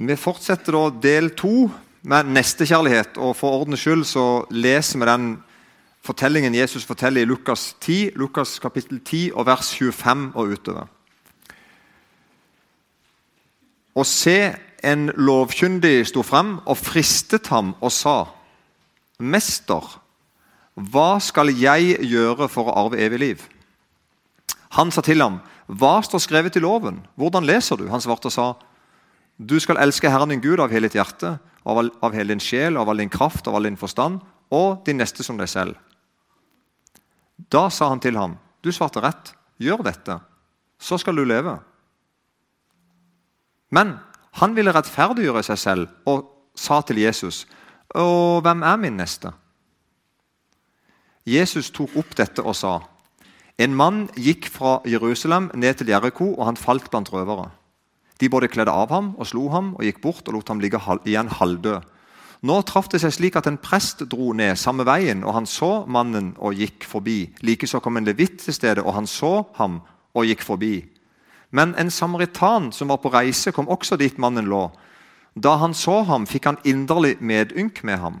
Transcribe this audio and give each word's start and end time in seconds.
Vi 0.00 0.16
fortsetter 0.16 0.72
da 0.72 0.86
del 0.96 1.34
to 1.36 1.68
med 2.08 2.30
nestekjærlighet. 2.32 3.18
og 3.20 3.34
For 3.36 3.52
ordens 3.60 3.82
skyld 3.82 4.06
så 4.08 4.44
leser 4.50 4.98
vi 4.98 5.08
den 5.08 5.26
fortellingen 6.00 6.54
Jesus 6.56 6.86
forteller 6.88 7.20
i 7.20 7.28
Lukas 7.28 7.74
10, 7.80 8.16
Lukas 8.16 8.58
kapittel 8.58 9.00
10 9.04 9.30
og 9.34 9.44
vers 9.46 9.74
25 9.76 10.32
og 10.34 10.54
utover. 10.56 10.86
Og 13.94 14.06
se, 14.06 14.54
en 14.80 15.10
lovkyndig 15.12 16.06
sto 16.08 16.22
frem 16.24 16.56
og 16.64 16.78
fristet 16.80 17.50
ham 17.52 17.74
og 17.80 17.92
sa:" 17.92 18.24
Mester, 19.20 20.00
hva 20.74 21.20
skal 21.20 21.52
jeg 21.52 21.98
gjøre 22.00 22.48
for 22.48 22.70
å 22.70 22.86
arve 22.86 22.96
evig 22.96 23.18
liv? 23.18 23.42
Han 24.70 24.90
sa 24.90 25.00
til 25.00 25.20
ham, 25.20 25.40
Hva 25.66 26.00
står 26.02 26.18
skrevet 26.18 26.56
i 26.56 26.60
loven? 26.60 27.06
Hvordan 27.14 27.44
leser 27.44 27.76
du? 27.76 27.88
Han 27.88 28.00
svarte 28.00 28.26
og 28.26 28.32
sa, 28.32 28.54
Du 29.40 29.56
skal 29.60 29.80
elske 29.80 30.10
Herren 30.12 30.28
din 30.28 30.42
Gud 30.44 30.60
av 30.60 30.68
hele 30.68 30.88
ditt 30.90 30.98
hjerte, 30.98 31.38
av, 31.64 31.78
av 31.80 32.12
hele 32.12 32.34
din 32.34 32.42
sjel, 32.44 32.76
av 32.76 32.90
all 32.92 33.00
din 33.00 33.12
kraft, 33.12 33.46
av 33.48 33.56
all 33.56 33.64
din 33.64 33.78
forstand, 33.80 34.20
og 34.52 34.82
din 34.84 35.00
neste 35.00 35.24
som 35.24 35.38
deg 35.40 35.48
selv. 35.48 35.78
Da 37.48 37.68
sa 37.72 37.88
han 37.88 38.02
til 38.02 38.18
ham, 38.20 38.36
Du 38.60 38.68
svarte 38.72 39.00
rett, 39.00 39.32
gjør 39.56 39.80
dette, 39.86 40.18
så 40.76 40.98
skal 41.00 41.16
du 41.16 41.24
leve. 41.24 41.56
Men 43.70 43.94
han 44.36 44.52
ville 44.54 44.74
rettferdiggjøre 44.76 45.42
seg 45.46 45.58
selv 45.58 45.88
og 46.04 46.28
sa 46.54 46.82
til 46.82 47.00
Jesus, 47.00 47.46
Og 47.94 48.42
hvem 48.42 48.62
er 48.62 48.76
min 48.76 48.96
neste? 48.96 49.32
Jesus 51.26 51.70
tok 51.70 51.96
opp 51.96 52.14
dette 52.16 52.42
og 52.42 52.54
sa, 52.54 52.80
En 53.58 53.74
mann 53.74 54.08
gikk 54.16 54.48
fra 54.48 54.80
Jerusalem 54.84 55.50
ned 55.54 55.74
til 55.74 55.88
Jeriko, 55.88 56.34
og 56.34 56.46
han 56.46 56.56
falt 56.56 56.90
blant 56.90 57.12
røvere. 57.12 57.50
De 58.20 58.28
både 58.28 58.50
kledde 58.52 58.72
av 58.72 58.92
ham 58.92 59.14
og 59.16 59.28
slo 59.30 59.48
ham 59.52 59.72
og 59.78 59.86
gikk 59.86 60.02
bort 60.04 60.28
og 60.28 60.36
lot 60.36 60.52
ham 60.52 60.60
ligge 60.60 60.80
igjen 61.08 61.32
halvdød. 61.32 61.88
Nå 62.40 62.56
traff 62.64 62.88
det 62.88 63.02
seg 63.02 63.12
slik 63.12 63.36
at 63.36 63.48
en 63.50 63.58
prest 63.60 64.06
dro 64.08 64.30
ned 64.32 64.56
samme 64.56 64.86
veien, 64.88 65.24
og 65.28 65.34
han 65.36 65.48
så 65.48 65.84
mannen 65.84 66.32
og 66.40 66.56
gikk 66.56 66.86
forbi. 66.88 67.34
Likeså 67.44 67.82
kom 67.84 68.00
en 68.00 68.08
levitt 68.08 68.38
til 68.40 68.56
stedet, 68.56 68.84
og 68.84 68.96
han 68.96 69.08
så 69.08 69.44
ham 69.58 69.82
og 70.16 70.24
gikk 70.24 70.46
forbi. 70.46 70.74
Men 71.52 71.74
en 71.76 71.90
samaritan 71.92 72.70
som 72.72 72.88
var 72.88 73.02
på 73.02 73.12
reise, 73.12 73.52
kom 73.52 73.68
også 73.68 73.98
dit 74.00 74.16
mannen 74.18 74.48
lå. 74.48 74.70
Da 75.36 75.58
han 75.60 75.76
så 75.76 76.00
ham, 76.08 76.24
fikk 76.26 76.48
han 76.48 76.60
inderlig 76.64 77.18
medynk 77.20 77.84
med 77.84 78.00
ham. 78.00 78.20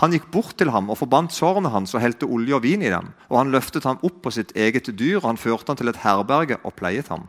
Han 0.00 0.14
gikk 0.16 0.30
bort 0.32 0.56
til 0.58 0.72
ham 0.72 0.88
og 0.90 0.98
forbandt 0.98 1.34
sårene 1.36 1.70
hans 1.70 1.92
og 1.94 2.02
helte 2.02 2.26
olje 2.26 2.56
og 2.56 2.64
vin 2.64 2.82
i 2.82 2.90
dem. 2.90 3.12
Og 3.28 3.38
Han 3.38 3.52
løftet 3.52 3.84
ham 3.84 4.00
opp 4.02 4.22
på 4.22 4.32
sitt 4.32 4.56
eget 4.56 4.88
dyr, 4.98 5.20
og 5.20 5.28
han 5.28 5.36
førte 5.36 5.68
ham 5.70 5.76
til 5.76 5.88
et 5.88 6.00
herberge 6.02 6.58
og 6.64 6.74
pleiet 6.74 7.08
ham. 7.08 7.28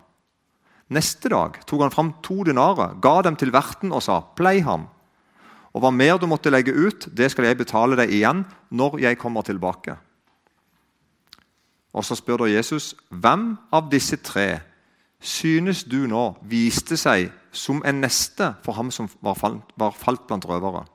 Neste 0.90 1.30
dag 1.30 1.62
tok 1.66 1.82
han 1.82 1.94
fram 1.94 2.14
to 2.24 2.44
dinarer, 2.44 2.98
ga 3.02 3.22
dem 3.22 3.36
til 3.40 3.54
verten 3.54 3.92
og 3.92 4.04
sa:" 4.04 4.20
Plei 4.36 4.60
ham. 4.62 4.88
Og 5.74 5.82
hva 5.82 5.92
mer 5.92 6.18
du 6.18 6.28
måtte 6.28 6.52
legge 6.52 6.74
ut, 6.74 7.08
det 7.16 7.32
skal 7.32 7.46
jeg 7.46 7.58
betale 7.58 7.98
deg 7.98 8.12
igjen 8.12 8.44
når 8.70 9.00
jeg 9.00 9.18
kommer 9.18 9.42
tilbake. 9.42 9.98
Og 11.94 12.06
Så 12.06 12.16
spør 12.16 12.38
da 12.38 12.50
Jesus, 12.50 12.96
hvem 13.10 13.58
av 13.72 13.90
disse 13.90 14.18
tre 14.18 14.62
synes 15.22 15.84
du 15.84 16.08
nå 16.08 16.36
viste 16.42 16.98
seg 16.98 17.32
som 17.52 17.84
en 17.86 18.02
neste 18.02 18.56
for 18.66 18.74
ham 18.74 18.92
som 18.92 19.08
var 19.22 19.38
falt, 19.40 19.62
var 19.78 19.92
falt 19.92 20.28
blant 20.28 20.46
røvere? 20.46 20.86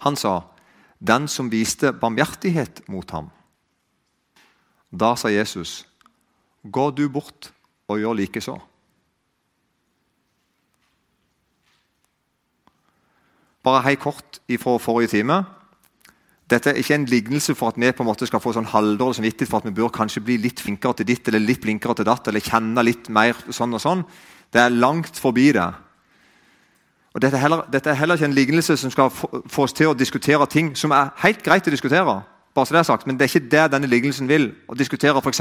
Han 0.00 0.16
sa, 0.16 0.42
'Den 1.00 1.28
som 1.28 1.50
viste 1.50 1.92
barmhjertighet 1.92 2.88
mot 2.88 3.10
ham.' 3.10 3.30
Da 4.92 5.14
sa 5.16 5.28
Jesus, 5.28 5.86
'Gå 6.64 6.90
du 6.90 7.08
bort 7.08 7.52
og 7.88 7.98
gjør 7.98 8.18
likeså.' 8.18 8.60
Bare 13.62 13.82
helt 13.82 14.00
kort 14.00 14.40
fra 14.58 14.78
forrige 14.78 15.08
time. 15.08 15.44
Dette 16.50 16.70
er 16.70 16.80
ikke 16.80 16.94
en 16.94 17.06
lignelse 17.06 17.54
for 17.54 17.70
at 17.70 17.78
vi 17.80 17.92
på 17.92 18.02
en 18.02 18.08
måte 18.10 18.26
skal 18.26 18.40
få 18.42 18.52
sånn 18.52 18.68
halvdårlig 18.68 19.20
samvittighet 19.20 19.50
for 19.50 19.62
at 19.62 19.68
vi 19.68 19.76
bør 19.76 19.92
kanskje 19.94 20.24
bli 20.24 20.36
litt 20.42 20.60
flinkere 20.60 20.98
til 20.98 21.08
ditt 21.08 21.28
eller 21.28 21.40
litt 21.40 21.62
flinkere 21.62 21.94
til 21.94 22.08
datt, 22.08 22.28
eller 22.28 22.44
kjenne 22.44 22.84
litt 22.84 23.08
mer 23.08 23.38
sånn 23.48 23.72
og 23.78 23.80
sånn. 23.80 24.02
Det 24.52 24.60
er 24.60 24.74
langt 24.74 25.16
forbi 25.16 25.52
det. 25.56 25.68
Og 27.14 27.20
dette 27.20 27.36
er, 27.36 27.44
heller, 27.44 27.64
dette 27.72 27.92
er 27.92 27.96
heller 28.00 28.18
ikke 28.18 28.28
en 28.30 28.36
lignelse 28.36 28.76
som 28.80 28.92
skal 28.92 29.10
få, 29.12 29.28
få 29.46 29.64
oss 29.68 29.74
til 29.76 29.92
å 29.92 29.96
diskutere 29.96 30.46
ting 30.48 30.72
som 30.76 30.92
er 30.96 31.12
helt 31.22 31.42
greit 31.44 31.68
å 31.68 31.72
diskutere. 31.72 32.18
Bare 32.54 32.66
så 32.66 32.74
det 32.74 32.78
er 32.78 32.88
sagt, 32.90 33.06
Men 33.06 33.16
det 33.16 33.24
er 33.24 33.38
ikke 33.38 33.50
det 33.50 33.72
denne 33.72 33.88
lignelsen 33.88 34.28
vil. 34.28 34.52
Å 34.68 34.74
diskutere 34.74 35.20
f.eks. 35.22 35.40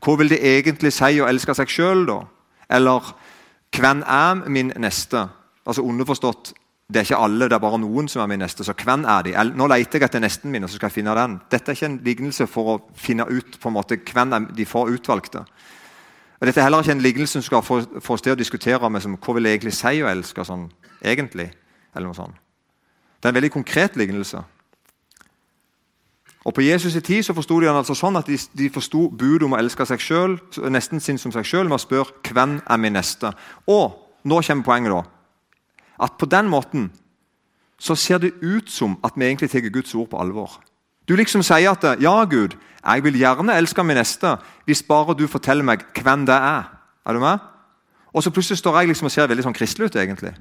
hva 0.00 0.16
vil 0.18 0.28
det 0.28 0.40
egentlig 0.40 0.92
si 0.92 1.20
å 1.20 1.28
elske 1.28 1.54
seg 1.54 1.68
sjøl, 1.68 2.06
Eller 2.70 3.14
hvem 3.76 4.02
er 4.06 4.48
min 4.48 4.72
neste? 4.76 5.28
Altså 5.66 5.82
Underforstått 5.82 6.54
det 6.90 6.98
er 6.98 7.06
ikke 7.06 7.22
alle, 7.22 7.46
det 7.46 7.54
er 7.54 7.62
bare 7.62 7.78
noen 7.78 8.08
som 8.10 8.22
er 8.22 8.26
min 8.26 8.40
neste. 8.42 8.64
Så 8.66 8.74
hvem 8.74 9.04
er 9.06 9.22
de? 9.22 9.34
Nå 9.54 9.66
leter 9.70 10.00
jeg 10.00 10.08
etter 10.08 10.22
nesten 10.22 10.50
min, 10.50 10.64
og 10.64 10.70
så 10.70 10.74
skal 10.74 10.88
jeg 10.88 10.96
finne 10.98 11.14
den. 11.14 11.36
Dette 11.52 11.70
er 11.70 11.76
ikke 11.78 11.86
en 11.86 12.00
lignelse 12.02 12.46
for 12.50 12.70
å 12.72 12.74
finne 12.98 13.28
ut 13.30 13.58
på 13.62 13.70
en 13.70 13.76
måte 13.76 14.00
hvem 14.10 14.34
er 14.34 14.48
de 14.56 14.66
får 14.66 14.90
utvalgte. 14.96 15.44
Og 16.40 16.48
Dette 16.48 16.58
er 16.58 16.66
heller 16.66 16.82
ikke 16.82 16.96
en 16.96 17.04
lignelse 17.04 17.36
som 17.36 17.44
skal 17.46 17.62
få, 17.62 17.78
få 18.00 18.16
oss 18.16 18.24
til 18.26 18.34
å 18.34 18.38
diskutere 18.40 18.90
med 18.90 19.04
som, 19.04 19.14
hva 19.14 19.36
vil 19.36 19.46
det 19.46 19.52
egentlig 19.54 19.74
si 19.76 20.02
å 20.02 20.08
elske 20.10 20.44
sånn 20.48 20.66
egentlig. 21.04 21.50
eller 21.94 22.06
noe 22.06 22.14
sånt. 22.14 22.34
Det 23.20 23.28
er 23.28 23.32
en 23.32 23.38
veldig 23.38 23.52
konkret 23.52 23.96
lignelse. 23.96 24.42
Og 26.44 26.54
På 26.54 26.62
Jesus' 26.64 26.96
i 26.96 27.00
tid 27.00 27.22
så 27.22 27.34
forsto 27.36 27.60
de 27.60 27.68
han 27.68 27.76
altså 27.76 27.94
sånn 27.94 28.16
at 28.16 28.26
de, 28.26 28.38
de 28.56 28.70
forsto 28.72 29.08
budet 29.10 29.44
om 29.44 29.52
å 29.52 29.58
elske 29.60 29.84
seg 29.86 30.00
selv, 30.00 30.38
nesten 30.72 31.00
sin 31.00 31.18
som 31.20 31.32
seg 31.32 31.44
sjøl 31.44 31.68
med 31.68 31.76
å 31.76 31.82
spørre 31.82 32.32
hvem 32.32 32.60
er 32.64 32.80
min 32.80 32.96
neste. 32.96 33.32
Og 33.68 33.98
nå 34.24 34.40
kommer 34.46 34.64
poenget, 34.64 34.94
da. 34.94 35.02
At 36.00 36.16
på 36.16 36.26
den 36.26 36.48
måten 36.48 36.88
så 37.80 37.96
ser 37.96 38.22
det 38.24 38.32
ut 38.40 38.70
som 38.72 38.96
at 39.04 39.16
vi 39.16 39.26
egentlig 39.28 39.50
tar 39.52 39.68
Guds 39.68 39.94
ord 39.94 40.08
på 40.12 40.20
alvor. 40.20 40.56
Du 41.08 41.16
liksom 41.16 41.42
sier 41.44 41.72
at 41.72 41.84
ja, 42.00 42.14
Gud, 42.24 42.56
jeg 42.80 43.04
vil 43.04 43.18
gjerne 43.20 43.56
elske 43.60 43.84
min 43.84 43.98
neste 44.00 44.36
hvis 44.64 44.82
bare 44.86 45.16
du 45.16 45.26
forteller 45.28 45.66
meg 45.66 45.84
hvem 45.96 46.24
det 46.28 46.36
er. 46.36 46.70
Er 47.04 47.16
du 47.16 47.20
med? 47.20 47.40
Og 48.14 48.24
så 48.24 48.32
plutselig 48.32 48.60
står 48.60 48.80
jeg 48.80 48.90
liksom 48.90 49.08
og 49.08 49.12
ser 49.12 49.28
veldig 49.28 49.44
sånn 49.44 49.56
kristelig 49.56 49.90
ut. 49.90 49.96
egentlig. 49.96 50.32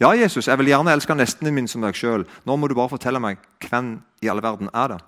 Ja, 0.00 0.12
Jesus, 0.14 0.46
jeg 0.46 0.58
vil 0.58 0.70
gjerne 0.70 0.92
elske 0.94 1.14
nesten 1.14 1.54
min 1.54 1.68
som 1.70 1.82
deg 1.82 1.94
sjøl. 1.94 2.26
Nå 2.46 2.56
må 2.56 2.68
du 2.68 2.74
bare 2.78 2.90
fortelle 2.90 3.22
meg 3.22 3.38
hvem 3.66 3.96
i 4.22 4.30
alle 4.30 4.42
verden 4.42 4.70
er 4.74 4.94
det. 4.94 4.98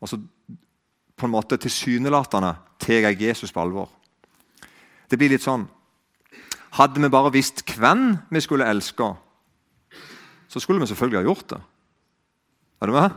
Og 0.00 0.10
så 0.10 0.18
på 1.16 1.26
en 1.26 1.32
måte 1.32 1.58
tilsynelatende 1.60 2.52
tar 2.82 3.08
jeg 3.08 3.22
Jesus 3.22 3.52
på 3.52 3.62
alvor. 3.62 3.88
Det 5.10 5.18
blir 5.18 5.32
litt 5.32 5.44
sånn 5.44 5.68
Hadde 6.76 7.00
vi 7.00 7.08
bare 7.08 7.32
visst 7.32 7.62
hvem 7.72 8.18
vi 8.28 8.40
skulle 8.44 8.66
elske, 8.68 9.06
så 10.48 10.60
skulle 10.60 10.82
vi 10.82 10.88
selvfølgelig 10.90 11.22
ha 11.22 11.24
gjort 11.24 11.46
det. 11.54 11.60
Er 12.82 12.90
du 12.90 12.92
med? 12.92 13.14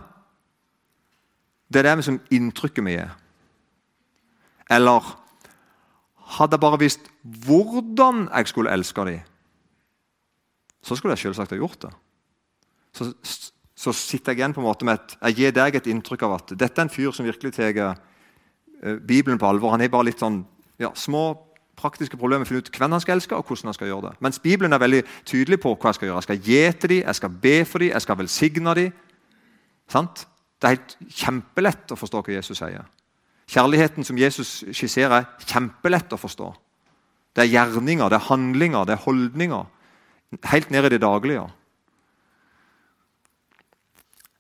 Det 1.68 1.82
er 1.82 1.90
det 1.90 2.06
som 2.08 2.22
inntrykket 2.32 2.86
vi 2.86 2.94
gir. 2.96 3.12
Eller 4.72 5.10
hadde 6.38 6.56
jeg 6.56 6.64
bare 6.64 6.80
visst 6.80 7.12
hvordan 7.24 8.30
jeg 8.30 8.48
skulle 8.48 8.72
elske 8.72 9.06
dem, 9.10 9.20
så 10.82 10.96
skulle 10.96 11.18
jeg 11.18 11.26
selvsagt 11.26 11.52
ha 11.52 11.60
gjort 11.60 11.82
det. 11.84 11.92
Så, 12.96 13.12
så, 13.80 13.94
sitter 13.96 14.34
jeg 14.34 14.42
igjen 14.42 14.54
på 14.56 14.60
en 14.60 14.68
måte 14.68 14.88
med 14.88 15.00
et, 15.00 15.14
jeg 15.22 15.38
gir 15.38 15.54
deg 15.56 15.78
et 15.80 15.86
inntrykk 15.88 16.26
av 16.28 16.34
at 16.40 16.56
dette 16.60 16.82
er 16.82 16.88
en 16.88 16.92
fyr 16.92 17.14
som 17.16 17.28
virkelig 17.28 17.54
tar 17.56 17.78
uh, 17.80 18.98
Bibelen 19.08 19.40
på 19.40 19.48
alvor. 19.48 19.72
Han 19.72 19.84
har 19.84 19.92
bare 19.94 20.10
litt 20.10 20.20
sånn 20.20 20.42
ja, 20.82 20.92
små 21.00 21.32
praktiske 21.80 22.20
problemer 22.20 22.44
med 22.44 22.50
å 22.50 22.52
finne 22.52 22.66
ut 22.66 22.72
hvem 22.76 22.96
han 22.96 23.04
skal 23.04 23.16
elske 23.16 23.38
og 23.38 23.48
hvordan 23.48 23.72
han 23.72 23.78
skal 23.78 23.92
gjøre 23.92 24.10
det. 24.10 24.14
Mens 24.26 24.42
Bibelen 24.44 24.76
er 24.76 24.84
veldig 24.84 25.04
tydelig 25.24 25.62
på 25.64 25.72
hva 25.76 25.94
jeg 25.94 26.00
skal 26.00 26.10
gjøre. 26.10 26.20
Jeg 26.20 26.28
skal 26.28 26.50
gi 26.50 26.62
til 26.76 26.94
dem, 26.94 27.04
jeg 27.06 27.20
skal 27.20 27.38
be 27.46 27.56
for 27.66 27.84
dem, 27.84 27.94
jeg 27.94 28.06
skal 28.06 28.20
velsigne 28.20 28.76
dem. 28.80 28.98
Det 30.60 30.68
er 30.68 30.76
helt 30.76 30.98
kjempelett 31.22 31.94
å 31.96 32.00
forstå 32.00 32.24
hva 32.26 32.36
Jesus 32.36 32.60
sier. 32.60 32.84
Kjærligheten 33.50 34.06
som 34.06 34.20
Jesus 34.20 34.58
skisserer, 34.76 35.24
er 35.24 35.48
kjempelett 35.48 36.12
å 36.14 36.20
forstå. 36.20 36.50
Det 37.34 37.46
er 37.46 37.54
gjerninger, 37.54 38.12
det 38.12 38.20
er 38.20 38.28
handlinger, 38.28 38.84
det 38.86 38.98
er 38.98 39.06
holdninger. 39.06 39.64
Helt 40.52 40.70
ned 40.74 40.86
i 40.86 40.92
det 40.94 41.02
daglige. 41.02 41.48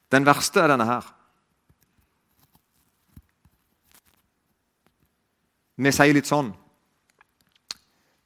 Den 0.10 0.26
verste 0.26 0.62
er 0.62 0.72
denne 0.72 0.88
her. 0.90 1.06
Vi 5.80 5.92
sier 5.96 6.12
litt 6.16 6.28
sånn 6.28 6.50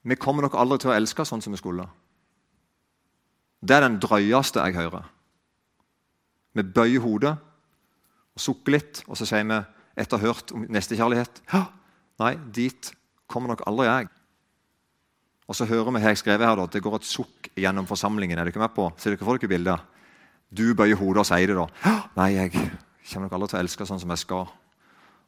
Vi 0.03 0.17
kommer 0.19 0.47
nok 0.47 0.55
aldri 0.59 0.79
til 0.81 0.89
å 0.91 0.95
elske 0.95 1.23
sånn 1.27 1.43
som 1.43 1.53
vi 1.53 1.59
skulle. 1.61 1.85
Det 3.63 3.77
er 3.77 3.85
den 3.85 4.01
drøyeste 4.03 4.59
jeg 4.65 4.75
hører. 4.75 5.05
Vi 6.53 6.65
bøyer 6.65 7.03
hodet 7.03 7.37
og 8.33 8.41
sukker 8.41 8.75
litt, 8.75 9.03
og 9.07 9.15
så 9.15 9.27
sier 9.29 9.45
vi 9.47 9.61
etter 10.01 10.19
hørt 10.19 10.51
om 10.55 10.65
nestekjærlighet 10.73 11.43
Nei, 12.19 12.33
dit 12.53 12.91
kommer 13.31 13.53
nok 13.53 13.63
aldri 13.69 13.87
jeg. 13.87 14.09
Og 15.49 15.57
så 15.57 15.65
hører 15.67 15.95
vi 15.95 16.01
her 16.03 16.13
jeg 16.13 16.21
skrevet 16.21 16.45
her 16.47 16.59
da, 16.59 16.67
det 16.67 16.83
går 16.83 16.99
et 16.99 17.07
sukk 17.07 17.49
gjennom 17.59 17.87
forsamlingen. 17.89 18.39
Er 18.39 18.47
dere 18.49 18.61
med 18.61 18.75
på? 18.75 18.89
Ser 19.01 19.15
dere 19.15 19.25
for 19.25 19.39
dere 19.39 19.51
bildet? 19.51 19.92
Du 20.53 20.67
bøyer 20.77 20.99
hodet 20.99 21.23
og 21.23 21.27
sier 21.27 21.49
det, 21.49 21.57
da. 21.57 21.93
Nei, 22.19 22.29
jeg 22.35 22.51
kommer 22.53 23.25
nok 23.25 23.35
aldri 23.39 23.49
til 23.49 23.57
å 23.57 23.63
elske 23.63 23.87
sånn 23.89 24.01
som 24.03 24.13
jeg 24.13 24.21
skal. 24.21 24.45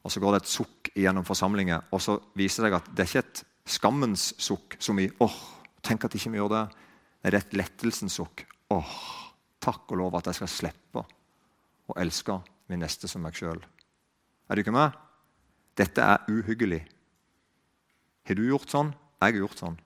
Og 0.05 0.13
så 0.13 0.21
går 0.21 0.35
det 0.35 0.43
et 0.43 0.51
sukk 0.53 0.91
gjennom 0.93 1.25
forsamlingen, 1.25 1.87
og 1.89 2.01
så 2.03 2.19
viser 2.37 2.65
det 2.65 2.69
seg 2.69 2.77
at 2.77 2.89
det 2.93 3.05
er 3.05 3.09
ikke 3.09 3.23
et 3.23 3.43
skammens 3.75 4.27
sukk 4.37 4.77
som 4.83 5.01
i 5.01 5.09
åh, 5.25 5.37
Tenk 5.85 6.07
at 6.07 6.15
ikke 6.17 6.31
vi 6.33 6.39
gjør 6.39 6.49
det. 6.49 6.63
Det 7.21 7.29
er 7.29 7.35
et 7.37 7.51
lettelsens 7.53 8.15
sukk. 8.17 8.41
Åh, 8.73 8.93
takk 9.61 9.91
og 9.93 9.99
lov 9.99 10.15
at 10.17 10.31
jeg 10.31 10.39
skal 10.39 10.49
slippe 10.49 11.03
å 11.85 11.97
elske 12.01 12.39
min 12.71 12.81
neste 12.81 13.05
som 13.09 13.21
meg 13.21 13.37
sjøl. 13.37 13.61
Er 14.49 14.57
du 14.57 14.63
ikke 14.63 14.73
med? 14.73 14.95
Dette 15.77 16.01
er 16.01 16.25
uhyggelig. 16.31 16.81
Har 18.25 18.39
du 18.39 18.47
gjort 18.47 18.73
sånn? 18.73 18.89
Jeg 19.21 19.35
har 19.35 19.41
gjort 19.43 19.61
sånn. 19.61 19.77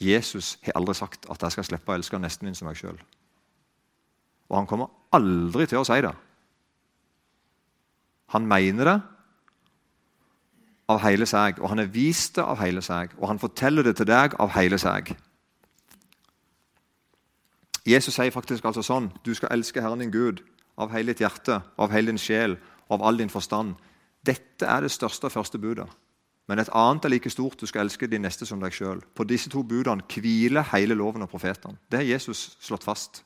Jesus 0.00 0.56
har 0.64 0.76
aldri 0.78 0.94
sagt 0.98 1.28
at 1.30 1.42
jeg 1.42 1.54
skal 1.54 1.66
slippe 1.68 1.92
å 1.92 1.96
elske 1.96 2.18
nesten 2.18 2.48
min 2.48 2.56
som 2.58 2.68
meg 2.68 2.78
sjøl. 2.78 2.98
Og 4.50 4.56
han 4.58 4.68
kommer 4.68 4.92
aldri 5.14 5.66
til 5.70 5.80
å 5.80 5.86
si 5.86 6.00
det. 6.04 6.12
Han 8.34 8.48
mener 8.50 8.90
det 8.90 8.96
av 10.90 11.00
hele 11.04 11.26
seg, 11.28 11.60
og 11.62 11.70
han 11.72 11.80
har 11.80 11.92
vist 11.94 12.34
det 12.36 12.44
av 12.44 12.60
hele 12.60 12.82
seg. 12.84 13.14
Og 13.20 13.28
han 13.30 13.40
forteller 13.40 13.86
det 13.86 13.96
til 14.00 14.10
deg 14.10 14.36
av 14.42 14.52
hele 14.56 14.80
seg. 14.80 15.14
Jesus 17.84 18.16
sier 18.16 18.32
faktisk 18.32 18.64
altså 18.64 18.80
sånn 18.80 19.10
Du 19.24 19.34
skal 19.36 19.52
elske 19.52 19.82
Herren 19.84 20.00
din 20.00 20.12
Gud 20.12 20.40
av 20.80 20.92
hele 20.94 21.12
ditt 21.12 21.20
hjerte, 21.20 21.60
av 21.76 21.92
hele 21.92 22.12
din 22.12 22.20
sjel 22.20 22.56
av 22.90 23.02
all 23.02 23.16
din 23.16 23.32
forstand. 23.32 23.74
Dette 24.24 24.66
er 24.66 24.84
det 24.84 24.92
største 24.92 25.28
og 25.28 25.34
første 25.34 25.60
budet. 25.60 25.88
Men 26.48 26.60
et 26.60 26.70
annet 26.76 27.06
er 27.06 27.14
like 27.14 27.30
stort. 27.32 27.60
Du 27.60 27.66
skal 27.66 27.86
elske 27.86 28.06
din 28.10 28.24
neste 28.24 28.46
som 28.46 28.60
deg 28.60 28.74
sjøl. 28.76 29.00
På 29.16 29.24
disse 29.24 29.50
to 29.52 29.62
budene 29.64 30.04
hviler 30.12 30.66
hele 30.74 30.96
loven 30.98 31.24
og 31.24 31.30
profetene. 31.32 31.78
Det 31.88 32.02
har 32.02 32.10
Jesus 32.16 32.56
slått 32.60 32.84
fast. 32.84 33.22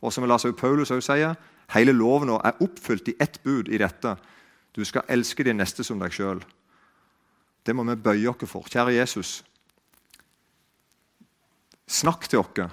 Og 0.00 0.12
som 0.12 0.24
Lars 0.28 0.46
Paulus 0.56 0.90
også 0.90 1.12
sier, 1.12 1.36
hele 1.74 1.92
loven 1.92 2.32
er 2.36 2.60
oppfylt 2.64 3.08
i 3.12 3.16
ett 3.20 3.40
bud 3.44 3.68
i 3.68 3.80
dette. 3.80 4.16
Du 4.76 4.84
skal 4.84 5.04
elske 5.08 5.44
din 5.44 5.60
neste 5.60 5.84
som 5.84 6.00
deg 6.00 6.12
sjøl. 6.12 6.40
Det 7.64 7.76
må 7.76 7.84
vi 7.88 7.96
bøye 7.96 8.32
oss 8.32 8.48
for. 8.50 8.68
Kjære 8.68 8.96
Jesus, 8.98 9.44
snakk 11.86 12.28
til 12.28 12.40
oss. 12.40 12.72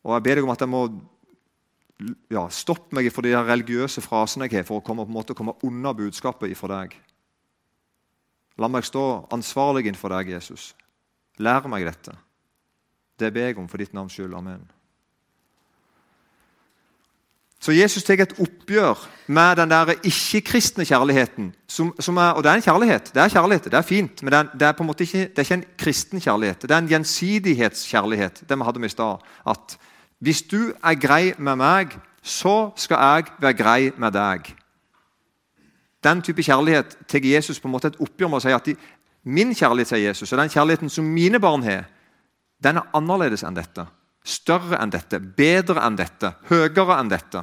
Og 0.00 0.14
jeg 0.16 0.22
ber 0.22 0.38
deg 0.38 0.46
om 0.46 0.54
at 0.54 0.62
jeg 0.64 0.70
må 0.70 0.86
ja, 2.32 2.46
stoppe 2.48 2.96
meg 2.96 3.10
for 3.12 3.26
de 3.26 3.34
religiøse 3.36 4.02
frasene 4.02 4.48
jeg 4.48 4.60
har, 4.60 4.66
for 4.66 4.80
å 4.80 4.84
komme, 4.84 5.04
på 5.04 5.12
en 5.12 5.18
måte, 5.18 5.36
komme 5.36 5.58
unna 5.66 5.92
budskapet 5.94 6.54
ifra 6.54 6.72
deg. 6.80 6.96
La 8.58 8.68
meg 8.68 8.84
stå 8.84 9.26
ansvarlig 9.32 9.86
innenfor 9.86 10.12
deg, 10.16 10.34
Jesus. 10.34 10.72
Lær 11.38 11.68
meg 11.70 11.86
dette. 11.86 12.16
Det 13.20 13.32
ber 13.32 13.50
jeg 13.50 13.58
om 13.60 13.68
for 13.68 13.80
ditt 13.80 13.94
navns 13.96 14.16
skyld. 14.16 14.34
Amen. 14.34 14.62
Så 17.60 17.74
Jesus 17.76 18.04
tar 18.04 18.22
et 18.22 18.38
oppgjør 18.40 19.02
med 19.28 19.58
den 19.60 19.68
der 19.68 19.92
ikke-kristne 20.00 20.86
kjærligheten. 20.88 21.50
Som, 21.68 21.92
som 22.00 22.16
er, 22.16 22.32
og 22.32 22.44
det 22.44 22.50
er 22.50 22.60
en 22.60 22.64
kjærlighet. 22.64 23.10
Det 23.14 23.22
er 23.22 23.34
kjærlighet, 23.34 23.64
det 23.68 23.76
er 23.76 23.84
fint, 23.84 24.22
men 24.22 24.32
det 24.32 24.38
er, 24.38 24.46
det 24.54 24.68
er 24.68 24.72
på 24.72 24.82
en 24.82 24.88
måte 24.88 25.04
ikke, 25.04 25.26
det 25.28 25.38
er 25.38 25.48
ikke 25.48 25.58
en 25.58 25.66
kristen 25.78 26.24
kjærlighet. 26.24 26.62
Det 26.62 26.70
er 26.70 26.78
en 26.78 26.88
gjensidighetskjærlighet. 26.88 28.42
det 28.48 28.58
vi 28.58 28.64
hadde 28.64 28.80
med 28.80 28.88
i 28.88 28.94
sted. 28.94 29.26
At 29.46 29.76
hvis 30.18 30.42
du 30.42 30.72
er 30.84 30.94
grei 30.94 31.34
med 31.38 31.56
meg, 31.60 31.98
så 32.22 32.70
skal 32.76 32.96
jeg 32.96 33.24
være 33.40 33.58
grei 33.60 33.90
med 33.96 34.12
deg. 34.16 34.54
Den 36.04 36.22
type 36.24 36.42
kjærlighet 36.42 36.96
tar 37.08 37.24
Jesus 37.24 37.60
på 37.60 37.68
en 37.68 37.74
måte 37.74 37.90
et 37.92 38.00
oppgjør 38.00 38.30
med 38.30 38.40
å 38.40 38.44
si 38.44 38.52
at 38.56 38.68
de, 38.68 38.76
min 39.24 39.54
kjærlighet 39.54 39.92
til 39.92 40.04
Jesus, 40.06 40.32
og 40.32 40.40
den 40.40 40.52
kjærligheten 40.52 40.92
som 40.92 41.04
mine 41.04 41.40
barn 41.40 41.64
har, 41.66 41.88
den 42.64 42.80
er 42.80 42.92
annerledes 42.96 43.44
enn 43.44 43.56
dette. 43.56 43.84
Større 44.24 44.80
enn 44.80 44.92
dette, 44.92 45.20
bedre 45.20 45.82
enn 45.84 45.96
dette, 45.96 46.34
høyere 46.48 46.96
enn 47.00 47.12
dette. 47.12 47.42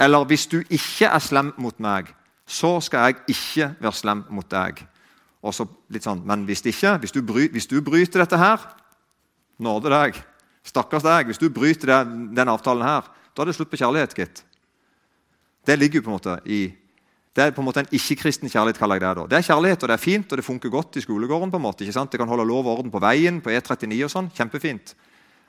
Eller 0.00 0.24
hvis 0.28 0.46
du 0.48 0.58
ikke 0.62 1.08
er 1.08 1.22
slem 1.22 1.52
mot 1.60 1.78
meg, 1.80 2.10
så 2.48 2.78
skal 2.84 3.08
jeg 3.12 3.36
ikke 3.36 3.68
være 3.80 3.96
slem 3.96 4.24
mot 4.32 4.48
deg. 4.50 4.82
Og 5.42 5.54
så 5.54 5.66
litt 5.92 6.04
sånn, 6.04 6.22
Men 6.26 6.44
hvis 6.46 6.64
ikke, 6.66 6.98
hvis 7.02 7.12
du, 7.12 7.22
bry, 7.22 7.48
hvis 7.50 7.66
du 7.66 7.80
bryter 7.82 8.22
dette 8.22 8.38
her, 8.38 8.60
nåde 9.58 9.90
deg. 9.90 10.18
Stakkars 10.64 11.02
deg. 11.02 11.26
Hvis 11.26 11.40
du 11.42 11.48
bryter 11.50 11.86
den, 11.86 12.34
den 12.34 12.48
avtalen 12.48 12.86
her, 12.86 13.08
da 13.34 13.42
er 13.42 13.50
det 13.50 13.56
slutt 13.56 13.70
på 13.70 13.80
kjærlighet, 13.80 14.14
gitt. 14.14 14.44
Det 15.66 15.78
ligger 15.78 16.00
jo 16.00 16.04
på 16.06 16.10
en 16.10 16.18
måte 16.18 16.36
i 16.46 16.62
det 17.32 17.44
er 17.44 17.54
på 17.56 17.62
en 17.62 17.64
måte 17.64 17.80
en 17.80 17.88
ikke-kristen 17.96 18.50
kjærlighet. 18.50 18.78
kaller 18.78 18.94
jeg 18.94 19.00
Det 19.00 19.16
da. 19.16 19.26
Det 19.26 19.36
er 19.38 19.54
kjærlighet, 19.54 19.82
og 19.82 19.88
det 19.88 19.94
er 19.94 20.04
fint, 20.04 20.32
og 20.32 20.36
det 20.36 20.44
funker 20.44 20.68
godt 20.68 20.96
i 20.96 21.00
skolegården. 21.00 21.50
på 21.50 21.56
en 21.56 21.62
måte, 21.62 21.84
ikke 21.84 21.92
sant? 21.92 22.12
Det 22.12 22.20
kan 22.20 22.28
holde 22.28 22.44
lov 22.44 22.66
og 22.66 22.78
orden 22.78 22.90
på 22.90 23.00
veien, 23.00 23.40
på 23.40 23.50
E39 23.50 24.04
og 24.04 24.10
sånn. 24.10 24.30
Kjempefint. 24.36 24.94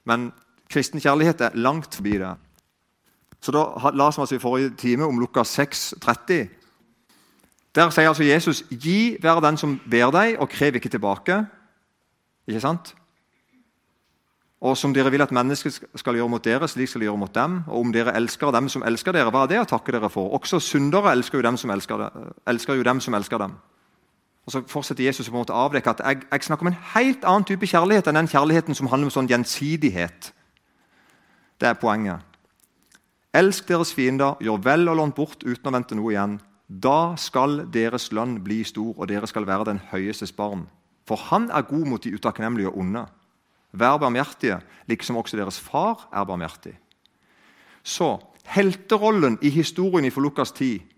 Men 0.05 0.31
kristen 0.69 0.99
kjærlighet 0.99 1.41
er 1.41 1.55
langt 1.55 1.95
forbi 1.95 2.17
det. 2.17 2.35
Så 3.41 3.51
da 3.51 3.91
La 3.91 4.07
oss 4.07 4.17
altså 4.17 4.35
i 4.35 4.39
forrige 4.39 4.75
time 4.77 5.05
om 5.05 5.19
Lukas 5.19 5.47
6, 5.47 5.93
30. 6.01 6.47
Der 7.75 7.89
sier 7.89 8.07
altså 8.07 8.23
Jesus 8.23 8.63
'Gi 8.69 9.17
være 9.21 9.41
den 9.41 9.57
som 9.57 9.79
ber 9.89 10.11
deg, 10.11 10.39
og 10.39 10.49
krev 10.49 10.75
ikke 10.75 10.89
tilbake'. 10.89 11.45
Ikke 12.47 12.61
sant? 12.61 12.95
Og 14.63 14.77
som 14.79 14.93
dere 14.95 15.11
vil 15.11 15.21
at 15.25 15.33
mennesker 15.35 15.73
skal 15.99 16.15
gjøre 16.15 16.31
mot 16.31 16.43
dere, 16.43 16.67
slik 16.71 16.87
skal 16.87 17.03
de 17.03 17.09
gjøre 17.09 17.19
mot 17.19 17.33
dem. 17.35 17.57
Og 17.67 17.81
om 17.81 17.89
dere 17.91 18.13
elsker 18.15 18.51
dem 18.55 18.69
som 18.71 18.83
elsker 18.87 19.11
dere, 19.11 19.31
hva 19.33 19.41
er 19.43 19.51
det 19.51 19.59
å 19.59 19.67
takke 19.67 19.91
dere 19.91 20.07
for? 20.11 20.29
Også 20.37 20.61
syndere 20.63 21.11
elsker 21.11 21.41
jo 21.41 21.43
dem 21.43 21.57
som 21.59 21.73
elsker, 21.73 22.03
elsker, 22.47 22.77
jo 22.79 22.85
dem, 22.87 23.01
som 23.03 23.17
elsker 23.17 23.43
dem. 23.43 23.57
Og 24.45 24.51
Så 24.51 24.61
fortsetter 24.67 25.03
Jesus 25.03 25.27
på 25.27 25.35
en 25.35 25.41
måte 25.41 25.55
avdekke 25.55 25.91
at 25.91 26.03
jeg, 26.03 26.21
jeg, 26.31 26.43
snakker 26.47 26.63
om 26.67 26.71
en 26.71 26.79
helt 26.93 27.25
annen 27.27 27.47
type 27.47 27.67
kjærlighet 27.67 28.07
enn 28.07 28.21
den 28.21 28.31
kjærligheten 28.31 28.75
som 28.75 28.87
handler 28.91 29.09
om 29.09 29.15
sånn 29.15 29.27
gjensidighet. 29.31 30.31
Det 31.59 31.67
er 31.67 31.79
poenget. 31.79 32.23
Elsk 33.35 33.67
deres 33.67 33.91
fiender, 33.95 34.37
gjør 34.39 34.61
vel 34.63 34.87
og 34.87 34.99
lån 34.99 35.13
bort 35.17 35.43
uten 35.43 35.67
å 35.67 35.73
vente 35.75 35.95
noe 35.97 36.11
igjen. 36.13 36.37
Da 36.67 37.15
skal 37.19 37.65
deres 37.73 38.11
lønn 38.15 38.37
bli 38.43 38.61
stor, 38.63 38.93
og 38.95 39.09
dere 39.11 39.27
skal 39.27 39.47
være 39.47 39.67
den 39.71 39.83
høyestes 39.91 40.31
barn. 40.31 40.67
For 41.07 41.19
han 41.31 41.49
er 41.51 41.67
god 41.67 41.87
mot 41.89 42.03
de 42.03 42.13
utakknemlige 42.15 42.71
og 42.71 42.79
onde. 42.79 43.03
Vær 43.73 43.97
barmhjertige, 43.97 44.59
liksom 44.87 45.17
også 45.17 45.37
deres 45.39 45.59
far 45.59 46.07
er 46.13 46.25
barmhjertig. 46.29 46.75
Så 47.83 48.15
helterollen 48.53 49.39
i 49.41 49.49
historien 49.49 50.11
fra 50.11 50.21
Lukas 50.21 50.51
10 50.51 50.93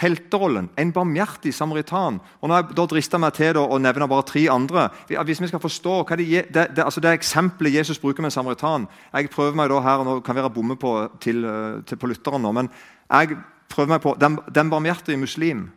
helterollen, 0.00 0.70
En 0.76 0.92
barmhjertig 0.92 1.54
samaritan. 1.54 2.20
Og 2.40 2.48
nå 2.48 2.54
har 2.54 2.62
jeg 2.62 3.08
da 3.10 3.18
meg 3.18 3.34
til 3.36 3.58
å 3.60 3.78
nevne 3.78 4.08
bare 4.08 4.26
tre 4.26 4.46
andre. 4.48 4.88
Hvis 5.08 5.40
vi 5.40 5.48
skal 5.50 5.60
forstå 5.60 5.96
hva 6.04 6.16
det, 6.16 6.28
det, 6.48 6.66
det, 6.76 6.84
altså 6.84 7.00
det 7.00 7.12
eksempelet 7.12 7.74
Jesus 7.74 7.98
bruker 7.98 8.22
med 8.22 8.30
en 8.30 8.38
samaritan 8.38 8.86
Jeg 9.12 9.30
prøver 9.30 9.56
meg 9.56 9.68
da 9.70 9.80
her, 9.80 10.04
nå 10.04 10.20
kan 10.20 10.36
være 10.36 10.50
bomme 10.50 10.76
på, 10.76 10.94
til, 11.20 11.44
til, 11.86 11.98
på 11.98 12.06
lytteren 12.06 12.42
nå, 12.42 12.52
men 12.52 12.70
jeg 13.10 13.36
prøver 13.68 13.90
meg 13.90 14.00
på 14.02 14.14
den, 14.20 14.38
den 14.54 14.70
barmhjertige 14.70 15.20
muslim. 15.20 15.70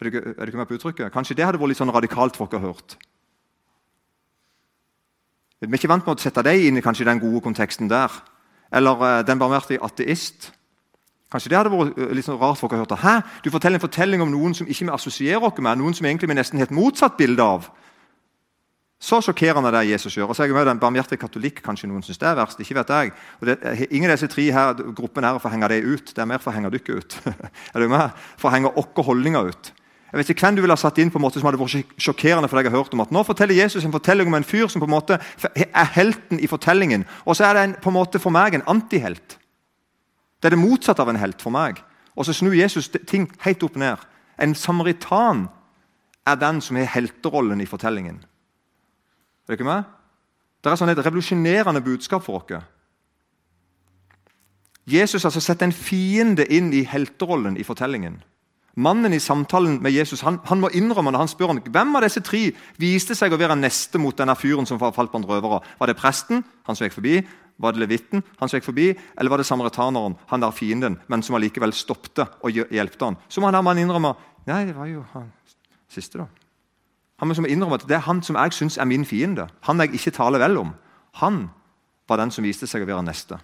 Er 0.00 0.10
du 0.10 0.46
ikke 0.46 0.58
med 0.58 0.68
på 0.68 0.78
uttrykket? 0.78 1.12
Kanskje 1.12 1.34
det 1.36 1.44
hadde 1.44 1.58
vært 1.58 1.74
litt 1.74 1.80
sånn 1.80 1.94
radikalt 1.94 2.36
for 2.38 2.50
dere 2.50 2.70
hørt. 2.70 2.96
Vi 5.60 5.66
er 5.66 5.80
ikke 5.80 5.90
vant 5.90 6.06
med 6.06 6.14
å 6.14 6.22
sette 6.22 6.44
deg 6.46 6.68
inn 6.68 6.78
i 6.78 6.84
kanskje 6.84 7.06
den 7.08 7.18
gode 7.22 7.42
konteksten 7.42 7.90
der. 7.90 8.12
Eller 8.70 9.02
uh, 9.02 9.08
den 9.26 9.40
barmhjertige 9.40 9.82
ateist. 9.82 10.52
Kanskje 11.32 11.50
det 11.50 11.58
hadde 11.58 11.72
vært 11.72 11.98
uh, 11.98 12.12
litt 12.14 12.28
sånn 12.28 12.38
rart 12.38 12.60
folk 12.60 12.76
har 12.76 12.84
hørt. 12.84 12.94
Hæ? 13.02 13.16
Du 13.42 13.50
forteller 13.50 13.80
en 13.80 13.84
fortelling 13.84 14.22
om 14.22 14.30
noen 14.30 14.54
som 14.54 14.68
ikke 14.70 14.86
vi 14.86 14.94
assosierer 14.94 15.42
oss 15.42 15.58
med, 15.58 15.80
noen 15.80 15.96
som 15.98 16.06
egentlig 16.06 16.30
vi 16.30 16.38
nesten 16.38 16.62
et 16.62 16.74
motsatt 16.74 17.18
bilde 17.18 17.42
av. 17.42 17.66
Så 18.98 19.20
sjokkerende 19.22 19.70
det 19.74 19.84
Jesus 19.92 20.16
gjør. 20.16 20.30
Og 20.30 20.36
så 20.36 20.42
er 20.42 20.50
jeg 20.50 20.56
med 20.56 20.66
Den 20.66 20.80
barmhjertige 20.82 21.22
katolikk 21.22 21.60
kanskje 21.62 21.90
noen 21.90 22.02
synes 22.02 22.18
det 22.18 22.26
er 22.26 22.38
verst. 22.38 22.60
ikke 22.60 22.78
vet 22.80 22.94
jeg. 22.94 23.12
Og 23.40 23.46
det, 23.46 23.58
ingen 23.90 24.10
av 24.10 24.16
disse 24.16 24.30
tre 24.30 24.46
her, 24.52 24.74
gruppene 24.94 25.30
her 25.30 25.38
for 25.38 25.50
å 25.50 25.52
henge 25.54 25.68
det 25.70 25.82
ut. 25.86 26.14
Det 26.14 26.22
er 26.22 26.30
mer 26.30 26.42
for 26.42 26.50
å 26.50 26.54
henge 26.54 26.70
dere 26.74 26.98
ut. 26.98 27.18
er 27.74 27.82
du 27.82 27.90
med? 27.90 28.10
For 28.38 28.50
å 28.50 28.54
henge 28.54 28.74
våre 28.74 29.06
holdninger 29.06 29.52
ut. 29.52 29.72
Jeg 30.08 30.18
vet 30.18 30.30
ikke 30.32 30.46
hvem 30.46 30.56
du 30.56 30.62
ville 30.64 30.72
ha 30.72 30.80
satt 30.80 30.98
inn 31.02 31.10
på 31.12 31.20
en 31.20 31.24
måte 31.26 31.40
som 31.40 31.48
hadde 31.50 31.60
vært 31.60 31.98
sjokkerende 32.00 32.48
for 32.48 32.56
deg 32.56 32.70
å 32.70 32.78
hørt 32.78 32.94
om 32.96 33.02
at 33.04 33.10
Nå 33.12 33.22
forteller 33.28 33.58
Jesus 33.58 33.84
en 33.84 33.92
fortelling 33.92 34.30
om 34.30 34.38
en 34.38 34.46
fyr 34.46 34.70
som 34.72 34.80
på 34.80 34.88
en 34.88 34.94
måte 34.94 35.18
er 35.52 35.90
helten 35.98 36.40
i 36.40 36.48
fortellingen. 36.48 37.04
Og 37.28 37.36
så 37.36 37.44
er 37.48 37.58
det 37.58 37.64
en, 37.66 37.74
på 37.82 37.92
en 37.92 37.98
måte 37.98 38.20
for 38.22 38.32
meg 38.32 38.56
en 38.56 38.64
antihelt. 38.72 39.36
Det 40.40 40.48
er 40.48 40.56
det 40.56 40.62
motsatte 40.62 41.04
av 41.04 41.12
en 41.12 41.20
helt 41.20 41.44
for 41.44 41.52
meg. 41.52 41.82
Og 42.16 42.24
så 42.24 42.32
snur 42.32 42.56
Jesus 42.56 42.88
ting 43.10 43.28
helt 43.44 43.62
opp 43.66 43.76
ned. 43.76 44.00
En 44.40 44.54
samaritan 44.56 45.46
er 46.26 46.40
den 46.40 46.62
som 46.64 46.80
har 46.80 46.88
helterollen 46.94 47.60
i 47.60 47.68
fortellingen. 47.68 48.22
Er 48.24 49.52
det 49.52 49.60
ikke 49.60 49.68
med? 49.68 49.84
Det 50.64 50.72
er 50.72 50.80
sånn 50.80 50.90
et 50.92 51.04
revolusjonerende 51.04 51.84
budskap 51.84 52.24
for 52.24 52.40
oss. 52.40 52.64
Jesus 54.88 55.24
altså 55.24 55.40
setter 55.44 55.68
en 55.68 55.76
fiende 55.76 56.46
inn 56.48 56.72
i 56.72 56.82
helterollen 56.88 57.58
i 57.60 57.66
fortellingen. 57.66 58.22
Mannen 58.78 59.14
i 59.14 59.18
samtalen 59.18 59.80
med 59.82 59.90
Jesus 59.90 60.20
han, 60.22 60.36
han 60.46 60.60
må 60.62 60.68
innrømme 60.70 61.10
når 61.10 61.24
han 61.24 61.30
spør 61.32 61.50
om 61.50 61.58
hvem 61.58 61.96
av 61.98 62.04
disse 62.04 62.22
tre 62.22 62.44
viste 62.78 63.16
seg 63.18 63.32
å 63.34 63.38
være 63.40 63.56
neste 63.58 63.98
mot 63.98 64.14
denne 64.14 64.36
fyren 64.38 64.68
som 64.68 64.78
falt 64.78 65.10
blant 65.10 65.26
røvere. 65.26 65.58
Var 65.80 65.90
det 65.90 65.96
presten, 65.98 66.44
han 66.62 66.78
som 66.78 66.86
gikk 66.86 66.94
forbi? 66.94 67.16
Var 67.58 67.74
det 67.74 67.82
levitten, 67.82 68.22
han 68.38 68.46
som 68.50 68.60
gikk 68.60 68.68
forbi? 68.68 68.92
Eller 69.18 69.32
var 69.32 69.42
det 69.42 69.48
samaritaneren, 69.48 70.14
han 70.30 70.44
der 70.44 70.54
fienden, 70.54 71.00
men 71.10 71.24
som 71.26 71.34
allikevel 71.34 71.74
stoppte 71.74 72.28
og 72.38 72.54
hjelpte 72.54 73.08
han? 73.08 73.16
Så 73.26 73.42
må 73.42 73.50
han 73.50 73.58
der 73.58 73.82
innrømme 73.82 74.14
Nei, 74.48 74.62
det 74.64 74.76
var 74.78 74.86
jo 74.88 75.02
han 75.12 75.26
siste, 75.92 76.22
da. 76.22 76.28
Han 77.18 77.28
må 77.28 77.48
innrømme 77.50 77.80
at 77.80 77.88
Det 77.88 77.96
er 77.98 78.06
han 78.06 78.22
som 78.22 78.38
jeg 78.38 78.54
syns 78.54 78.78
er 78.78 78.86
min 78.86 79.04
fiende. 79.04 79.48
Han 79.66 79.82
jeg 79.82 79.98
ikke 79.98 80.14
taler 80.14 80.38
vel 80.38 80.56
om. 80.56 80.70
Han 81.18 81.48
var 82.08 82.22
den 82.22 82.30
som 82.30 82.46
viste 82.46 82.70
seg 82.70 82.86
å 82.86 82.88
være 82.88 83.02
neste. 83.02 83.40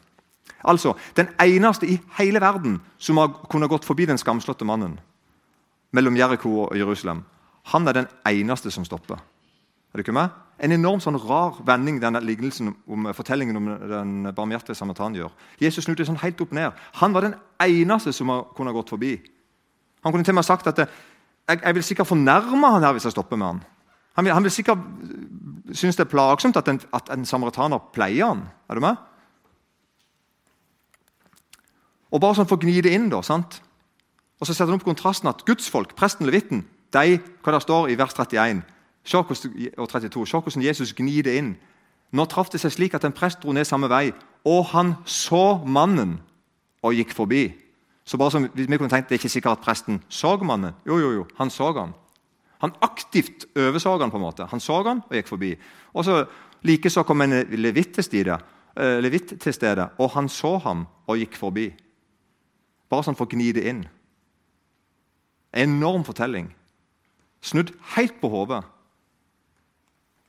Altså, 0.62 0.94
Den 1.16 1.28
eneste 1.42 1.90
i 1.90 1.98
hele 2.20 2.40
verden 2.40 2.78
som 2.98 3.18
har 3.18 3.34
kunnet 3.50 3.68
gått 3.68 3.84
forbi 3.84 4.06
den 4.06 4.18
skamslåtte 4.18 4.64
mannen 4.64 4.94
mellom 5.94 6.16
Jeriko 6.18 6.64
og 6.66 6.76
Jerusalem, 6.78 7.22
han 7.72 7.88
er 7.88 8.00
den 8.00 8.08
eneste 8.28 8.72
som 8.74 8.84
stopper. 8.84 9.20
Er 9.94 10.00
du 10.00 10.04
ikke 10.04 10.16
med? 10.16 10.32
En 10.62 10.74
enorm 10.74 11.00
sånn 11.02 11.18
rar 11.22 11.56
vending 11.66 12.00
denne 12.02 12.20
lignelsen 12.22 12.72
om 12.90 13.08
fortellingen 13.14 13.58
om 13.58 13.70
den 13.90 14.28
barmhjertige 14.34 14.76
samaritan 14.78 15.16
gjør. 15.18 15.32
Jesus 15.62 15.86
snudde 15.86 16.06
sånn 16.06 16.20
helt 16.22 16.40
opp 16.42 16.54
ned. 16.54 16.74
Han 17.00 17.14
var 17.14 17.26
den 17.26 17.36
eneste 17.62 18.14
som 18.14 18.30
kunne 18.54 18.74
gått 18.74 18.92
forbi. 18.94 19.16
Han 20.04 20.12
kunne 20.12 20.26
til 20.26 20.34
og 20.34 20.40
med 20.40 20.46
sagt 20.46 20.68
at 20.70 20.82
jeg, 20.84 20.90
jeg 21.60 21.74
vil 21.74 21.86
sikkert 21.86 22.10
fornærme 22.10 22.70
han 22.76 22.86
her 22.86 22.94
hvis 22.96 23.08
jeg 23.08 23.16
stopper 23.16 23.40
med 23.40 23.46
han. 23.46 23.62
Han 24.14 24.26
vil, 24.26 24.34
han 24.34 24.46
vil 24.46 24.54
sikkert 24.54 24.82
synes 25.72 25.96
det 25.96 26.04
er 26.04 26.12
plagsomt 26.12 26.56
at 26.60 26.68
en, 26.70 26.80
at 26.94 27.10
en 27.10 27.26
samaritaner 27.26 27.82
pleier 27.94 28.30
han. 28.30 28.44
Er 28.68 28.78
du 28.78 28.84
med? 28.84 28.98
Og 32.14 32.22
bare 32.22 32.38
sånn 32.38 32.46
for 32.46 32.60
å 32.60 32.62
gni 32.62 32.78
det 32.84 32.92
inn, 32.94 33.08
da, 33.10 33.22
sant? 33.26 33.58
Og 34.40 34.46
så 34.46 34.54
setter 34.54 34.72
han 34.72 34.78
opp 34.80 34.86
kontrasten 34.86 35.30
at 35.30 35.44
gudsfolk, 35.46 35.94
presten 35.96 36.26
levitten, 36.26 36.64
de, 36.94 37.18
hva 37.42 37.54
det 37.54 37.62
står 37.64 37.90
i 37.90 37.98
vers 37.98 38.14
31 38.14 38.62
og 39.14 39.88
32, 39.90 40.26
Se 40.26 40.38
hvordan 40.38 40.64
Jesus 40.64 40.94
gnir 40.96 41.22
det 41.26 41.36
inn. 41.36 41.56
Nå 42.14 42.24
traff 42.30 42.50
det 42.52 42.60
seg 42.62 42.72
slik 42.72 42.94
at 42.94 43.04
en 43.04 43.12
prest 43.12 43.42
dro 43.42 43.52
ned 43.52 43.66
samme 43.66 43.90
vei, 43.90 44.12
og 44.46 44.70
han 44.72 44.94
så 45.04 45.60
mannen 45.66 46.20
og 46.84 46.94
gikk 46.94 47.12
forbi. 47.16 47.48
Så 48.04 48.20
bare 48.20 48.30
som 48.30 48.48
vi 48.54 48.76
kunne 48.76 48.88
tenkt, 48.88 49.08
Det 49.08 49.16
er 49.16 49.22
ikke 49.22 49.28
sikkert 49.28 49.58
at 49.58 49.64
presten 49.64 50.02
så 50.08 50.36
mannen. 50.36 50.74
Jo, 50.86 50.98
jo, 50.98 51.12
jo, 51.12 51.26
han 51.36 51.50
så 51.50 51.72
han. 51.72 51.94
Han 52.60 52.72
aktivt 52.80 53.46
overså 53.56 53.98
han 53.98 54.10
på 54.10 54.16
en 54.16 54.22
måte. 54.22 54.46
Han 54.46 54.60
så 54.60 54.82
han 54.82 55.02
og 55.08 55.16
gikk 55.16 55.28
forbi. 55.28 55.56
Og 55.94 56.04
så 56.04 56.24
Likeså 56.64 57.02
kom 57.04 57.20
en 57.20 57.44
levitt 57.50 57.92
til, 57.94 58.04
stede, 58.04 58.38
uh, 58.80 58.98
levitt 59.04 59.34
til 59.40 59.52
stedet, 59.52 59.88
og 59.98 60.10
han 60.10 60.28
så 60.28 60.58
ham 60.58 60.86
og 61.06 61.18
gikk 61.20 61.36
forbi. 61.36 61.66
Bare 62.88 63.04
sånn 63.04 63.16
for 63.18 63.28
å 63.28 63.34
gni 63.34 63.50
det 63.52 63.66
inn. 63.68 63.82
Enorm 65.54 66.04
fortelling. 66.04 66.54
Snudd 67.40 67.72
helt 67.96 68.20
på 68.20 68.28
hodet. 68.28 68.64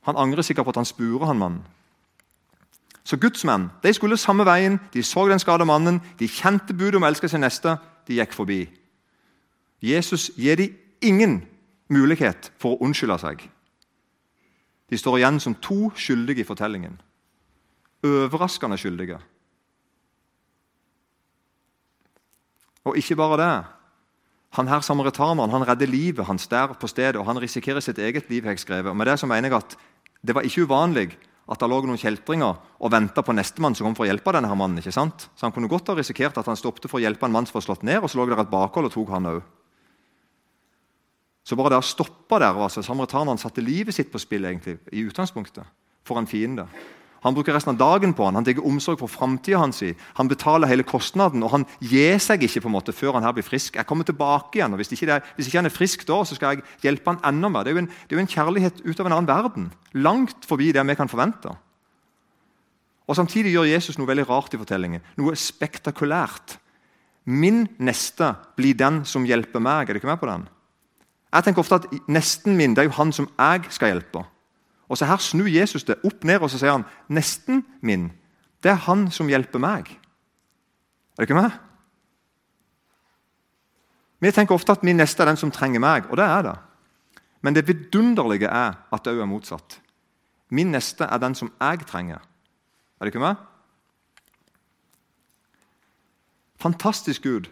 Han 0.06 0.16
angrer 0.16 0.42
sikkert 0.42 0.64
på 0.64 0.70
at 0.70 0.76
han 0.76 0.84
spurer 0.84 1.26
han 1.26 1.38
mannen. 1.38 1.64
Så 3.04 3.16
gudsmenn 3.16 3.70
de 3.82 3.92
skulle 3.92 4.16
samme 4.16 4.44
veien, 4.46 4.80
de 4.94 5.02
så 5.02 5.28
den 5.28 5.38
skada 5.38 5.64
mannen, 5.64 6.00
de 6.18 6.28
kjente 6.28 6.74
budet 6.74 6.94
om 6.94 7.06
å 7.06 7.10
elske 7.10 7.28
sin 7.28 7.40
neste, 7.40 7.76
de 8.06 8.18
gikk 8.18 8.34
forbi. 8.34 8.66
Jesus 9.82 10.30
gir 10.36 10.56
dem 10.56 10.74
ingen 11.02 11.40
mulighet 11.88 12.50
for 12.58 12.74
å 12.74 12.86
unnskylde 12.86 13.18
seg. 13.22 13.44
De 14.90 14.98
står 14.98 15.18
igjen 15.18 15.40
som 15.42 15.54
to 15.54 15.90
skyldige 15.94 16.42
i 16.42 16.46
fortellingen. 16.46 16.98
Overraskende 18.06 18.78
skyldige. 18.78 19.18
Og 22.86 22.98
ikke 22.98 23.18
bare 23.18 23.38
det. 23.42 23.75
Han 24.56 24.68
her 24.68 24.80
samaritaneren 24.80 25.52
han 25.52 25.66
redder 25.68 25.90
livet 25.90 26.26
hans 26.26 26.46
der 26.48 26.72
på 26.80 26.88
stedet, 26.88 27.20
og 27.20 27.26
han 27.28 27.38
risikerer 27.40 27.80
sitt 27.84 27.98
eget 27.98 28.30
liv. 28.30 28.44
jeg 28.44 28.58
skrevet. 28.58 28.90
Og 28.90 28.96
med 28.96 29.06
Det 29.06 29.18
så 29.20 29.26
mener 29.26 29.48
jeg 29.50 29.56
at 29.58 29.76
det 30.24 30.34
var 30.34 30.42
ikke 30.42 30.64
uvanlig 30.64 31.16
at 31.46 31.60
det 31.60 31.68
lå 31.68 31.80
noen 31.86 32.00
kjeltringer 32.00 32.56
og 32.80 32.90
venta 32.90 33.22
på 33.22 33.34
nestemann 33.36 33.74
som 33.74 33.86
kom 33.86 33.94
for 33.94 34.06
å 34.06 34.10
hjelpe 34.10 34.32
denne 34.32 34.48
her 34.48 34.58
mannen. 34.58 34.78
ikke 34.78 34.92
sant? 34.92 35.28
Så 35.36 35.46
Han 35.46 35.52
kunne 35.52 35.68
godt 35.68 35.88
ha 35.88 35.94
risikert 35.94 36.38
at 36.38 36.46
han 36.46 36.56
stoppet 36.56 36.90
for 36.90 36.98
å 36.98 37.04
hjelpe 37.04 37.26
en 37.26 37.32
mann 37.32 37.46
som 37.46 37.54
var 37.54 37.62
slått 37.62 37.82
ned, 37.82 38.02
og 38.02 38.10
så 38.10 38.18
lå 38.18 38.26
det 38.26 38.38
et 38.38 38.50
bakhold 38.50 38.86
og 38.86 38.92
tok 38.92 39.10
han 39.10 39.26
òg. 39.26 39.42
Så 41.44 41.54
bare 41.54 41.70
det 41.70 41.78
å 41.78 41.86
stoppe 41.86 42.40
der 42.42 42.58
altså, 42.58 42.82
Samaritaneren 42.82 43.38
satte 43.38 43.62
livet 43.62 43.94
sitt 43.94 44.10
på 44.10 44.18
spill 44.18 44.44
egentlig, 44.44 44.80
i 44.90 45.04
utgangspunktet, 45.06 45.64
for 46.02 46.18
en 46.18 46.26
fiende. 46.26 46.66
Han 47.24 47.34
bruker 47.34 47.54
resten 47.56 47.72
av 47.72 47.78
dagen 47.80 48.12
på 48.14 48.26
han, 48.26 48.36
han 48.38 48.44
tar 48.46 48.60
omsorg 48.66 49.00
for 49.00 49.10
framtida 49.10 49.58
hans. 49.62 49.82
Han 50.18 50.28
betaler 50.28 50.70
hele 50.70 50.86
kostnaden, 50.86 51.42
og 51.42 51.52
han 51.54 51.66
gir 51.80 52.20
seg 52.22 52.44
ikke 52.46 52.62
på 52.64 52.70
en 52.70 52.76
måte 52.76 52.94
før 52.94 53.16
han 53.16 53.26
her 53.26 53.34
blir 53.36 53.46
frisk. 53.46 53.78
Jeg 53.78 53.88
kommer 53.88 54.06
tilbake 54.06 54.60
igjen, 54.60 54.76
og 54.76 54.82
Hvis 54.82 54.92
ikke, 54.92 55.06
det, 55.06 55.22
hvis 55.36 55.48
ikke 55.48 55.58
han 55.58 55.70
er 55.70 55.74
frisk 55.74 56.06
da, 56.06 56.22
så 56.24 56.36
skal 56.36 56.56
jeg 56.56 56.66
hjelpe 56.84 57.14
han 57.14 57.22
enda 57.34 57.50
mer. 57.50 57.64
Det 57.64 57.74
er 57.74 57.82
en, 57.82 57.88
er 57.88 58.18
jo 58.18 58.22
en 58.22 58.34
kjærlighet 58.34 58.84
ut 58.84 59.00
av 59.00 59.06
en 59.06 59.16
annen 59.16 59.30
verden. 59.30 59.70
Langt 59.94 60.46
forbi 60.46 60.72
det 60.72 60.86
vi 60.86 60.98
kan 60.98 61.10
forvente. 61.10 61.56
Og 63.06 63.16
Samtidig 63.16 63.54
gjør 63.54 63.70
Jesus 63.70 63.98
noe 63.98 64.08
veldig 64.10 64.28
rart 64.28 64.54
i 64.54 64.60
fortellingen. 64.60 65.02
Noe 65.16 65.36
spektakulært. 65.38 66.58
Min 67.26 67.66
neste 67.78 68.34
blir 68.58 68.76
den 68.78 69.04
som 69.06 69.26
hjelper 69.26 69.62
meg. 69.62 69.88
Er 69.88 69.94
du 69.94 70.00
ikke 70.02 70.10
med 70.10 70.20
på 70.20 70.30
den? 70.30 70.46
Jeg 71.34 71.44
tenker 71.44 71.62
ofte 71.62 71.80
at 71.80 72.08
Nesten 72.08 72.56
min 72.58 72.74
det 72.74 72.84
er 72.84 72.90
jo 72.90 72.98
han 72.98 73.12
som 73.14 73.28
jeg 73.28 73.66
skal 73.74 73.94
hjelpe. 73.94 74.22
Og 74.88 74.98
så 74.98 75.08
Her 75.08 75.16
snur 75.16 75.48
Jesus 75.50 75.84
det 75.84 75.98
opp 76.04 76.24
ned 76.24 76.42
og 76.42 76.50
så 76.50 76.58
sier 76.60 76.76
han, 76.76 76.86
nesten 77.08 77.64
min 77.80 78.10
det 78.62 78.72
er 78.72 78.84
han 78.86 79.04
som 79.14 79.28
hjelper 79.30 79.60
meg. 79.62 79.90
Er 81.14 81.22
det 81.22 81.28
ikke 81.28 81.38
meg? 81.38 81.52
Vi 84.24 84.32
tenker 84.32 84.56
ofte 84.56 84.74
at 84.74 84.82
min 84.86 84.96
neste 84.98 85.22
er 85.22 85.30
den 85.30 85.38
som 85.38 85.52
trenger 85.54 85.82
meg, 85.82 86.08
og 86.10 86.18
det 86.18 86.24
er 86.24 86.46
det. 86.48 86.54
Men 87.44 87.54
det 87.54 87.66
vidunderlige 87.68 88.48
er 88.48 88.78
at 88.90 89.04
det 89.04 89.12
òg 89.12 89.22
er 89.22 89.30
motsatt. 89.30 89.76
Min 90.50 90.72
neste 90.74 91.06
er 91.06 91.20
den 91.22 91.36
som 91.38 91.52
jeg 91.60 91.84
trenger. 91.86 92.24
Er 92.98 93.06
det 93.06 93.12
ikke 93.12 93.22
meg? 93.22 93.36
Fantastisk 96.62 97.22
Gud. 97.22 97.50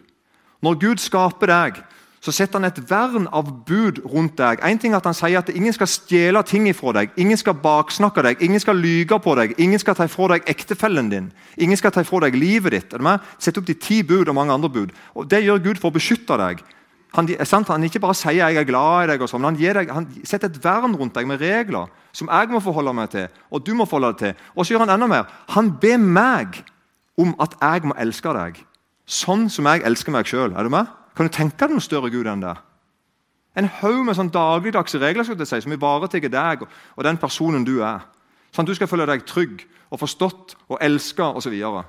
Når 0.59 0.79
Gud 0.81 0.99
skaper 0.99 1.51
deg, 1.51 1.83
så 2.25 2.33
setter 2.33 2.57
han 2.57 2.65
et 2.65 2.79
vern 2.89 3.27
av 3.29 3.51
bud 3.67 3.99
rundt 4.09 4.39
deg. 4.39 4.61
En 4.65 4.79
ting 4.81 4.95
er 4.95 4.97
at 4.97 5.05
Han 5.05 5.13
sier 5.13 5.37
at 5.37 5.51
ingen 5.53 5.73
skal 5.75 5.89
stjele 5.89 6.41
ting 6.43 6.65
ifra 6.71 6.95
deg, 6.97 7.11
ingen 7.21 7.37
skal 7.37 7.53
baksnakke 7.61 8.23
deg, 8.25 8.41
ingen 8.41 8.59
skal 8.59 8.79
lyge 8.81 9.19
på 9.21 9.35
deg, 9.37 9.53
ingen 9.61 9.79
skal 9.79 9.93
ta 9.95 10.07
ifra 10.09 10.31
deg 10.33 10.49
ektefellen 10.49 11.11
din, 11.11 11.27
ingen 11.61 11.77
skal 11.77 11.93
ta 11.93 12.01
ifra 12.01 12.23
deg 12.25 12.37
livet 12.39 12.73
ditt. 12.73 12.95
Sett 13.37 13.59
opp 13.61 13.67
de 13.67 13.77
ti 13.77 14.01
bud 14.01 14.27
og 14.27 14.35
mange 14.35 14.53
andre 14.53 14.69
bud. 14.73 14.95
Og 15.13 15.29
Det 15.29 15.43
gjør 15.43 15.61
Gud 15.61 15.77
for 15.77 15.93
å 15.93 15.97
beskytte 15.99 16.39
deg. 16.41 16.65
Han, 17.15 17.29
han 17.29 17.83
ikke 17.83 18.01
bare 18.01 18.13
sier 18.13 18.33
'jeg 18.33 18.57
er 18.57 18.63
glad 18.63 19.03
i 19.03 19.07
deg', 19.13 19.21
og 19.21 19.29
sånn, 19.29 19.41
men 19.41 19.55
han, 19.55 19.75
deg, 19.75 19.91
han, 19.93 20.07
setter 20.23 20.49
et 20.49 20.63
vern 20.63 20.95
rundt 20.95 21.13
deg 21.13 21.27
med 21.27 21.39
regler 21.39 21.87
som 22.11 22.27
jeg 22.27 22.49
må 22.49 22.59
forholde 22.59 22.93
meg 22.93 23.09
til, 23.09 23.27
og 23.51 23.63
du 23.63 23.73
må 23.73 23.85
forholde 23.85 24.17
deg 24.17 24.17
til. 24.17 24.43
Og 24.55 24.65
så 24.65 24.73
gjør 24.73 24.87
han 24.87 24.89
enda 24.89 25.07
mer. 25.07 25.25
Han 25.49 25.71
ber 25.71 25.97
meg 25.97 26.63
om 27.17 27.35
at 27.39 27.55
jeg 27.61 27.85
må 27.85 27.93
elske 27.97 28.33
deg 28.33 28.65
sånn 29.05 29.49
som 29.49 29.65
jeg 29.65 29.85
elsker 29.85 30.11
meg 30.11 30.25
sjøl. 30.25 30.51
Er 30.57 30.63
du 30.63 30.69
med? 30.69 30.87
Kan 31.15 31.27
du 31.27 31.33
tenke 31.33 31.57
deg 31.63 31.71
noen 31.75 31.83
større 31.83 32.11
Gud 32.11 32.27
enn 32.27 32.43
det? 32.43 32.55
En 33.55 33.69
haug 33.79 34.01
med 34.03 34.17
sånn 34.17 34.33
dagligdagse 34.33 34.99
regler 34.99 35.23
skal 35.23 35.47
si, 35.47 35.61
som 35.63 35.71
ivaretar 35.71 36.27
deg 36.27 36.65
og 36.67 37.05
den 37.07 37.19
personen 37.21 37.63
du 37.63 37.77
er. 37.79 38.03
Sånn 38.51 38.67
at 38.67 38.71
du 38.71 38.75
skal 38.75 38.89
føle 38.91 39.07
deg 39.07 39.23
trygg 39.27 39.63
og 39.91 40.01
forstått 40.01 40.57
og 40.67 40.81
elska 40.83 41.31
osv. 41.39 41.55
Og, 41.69 41.81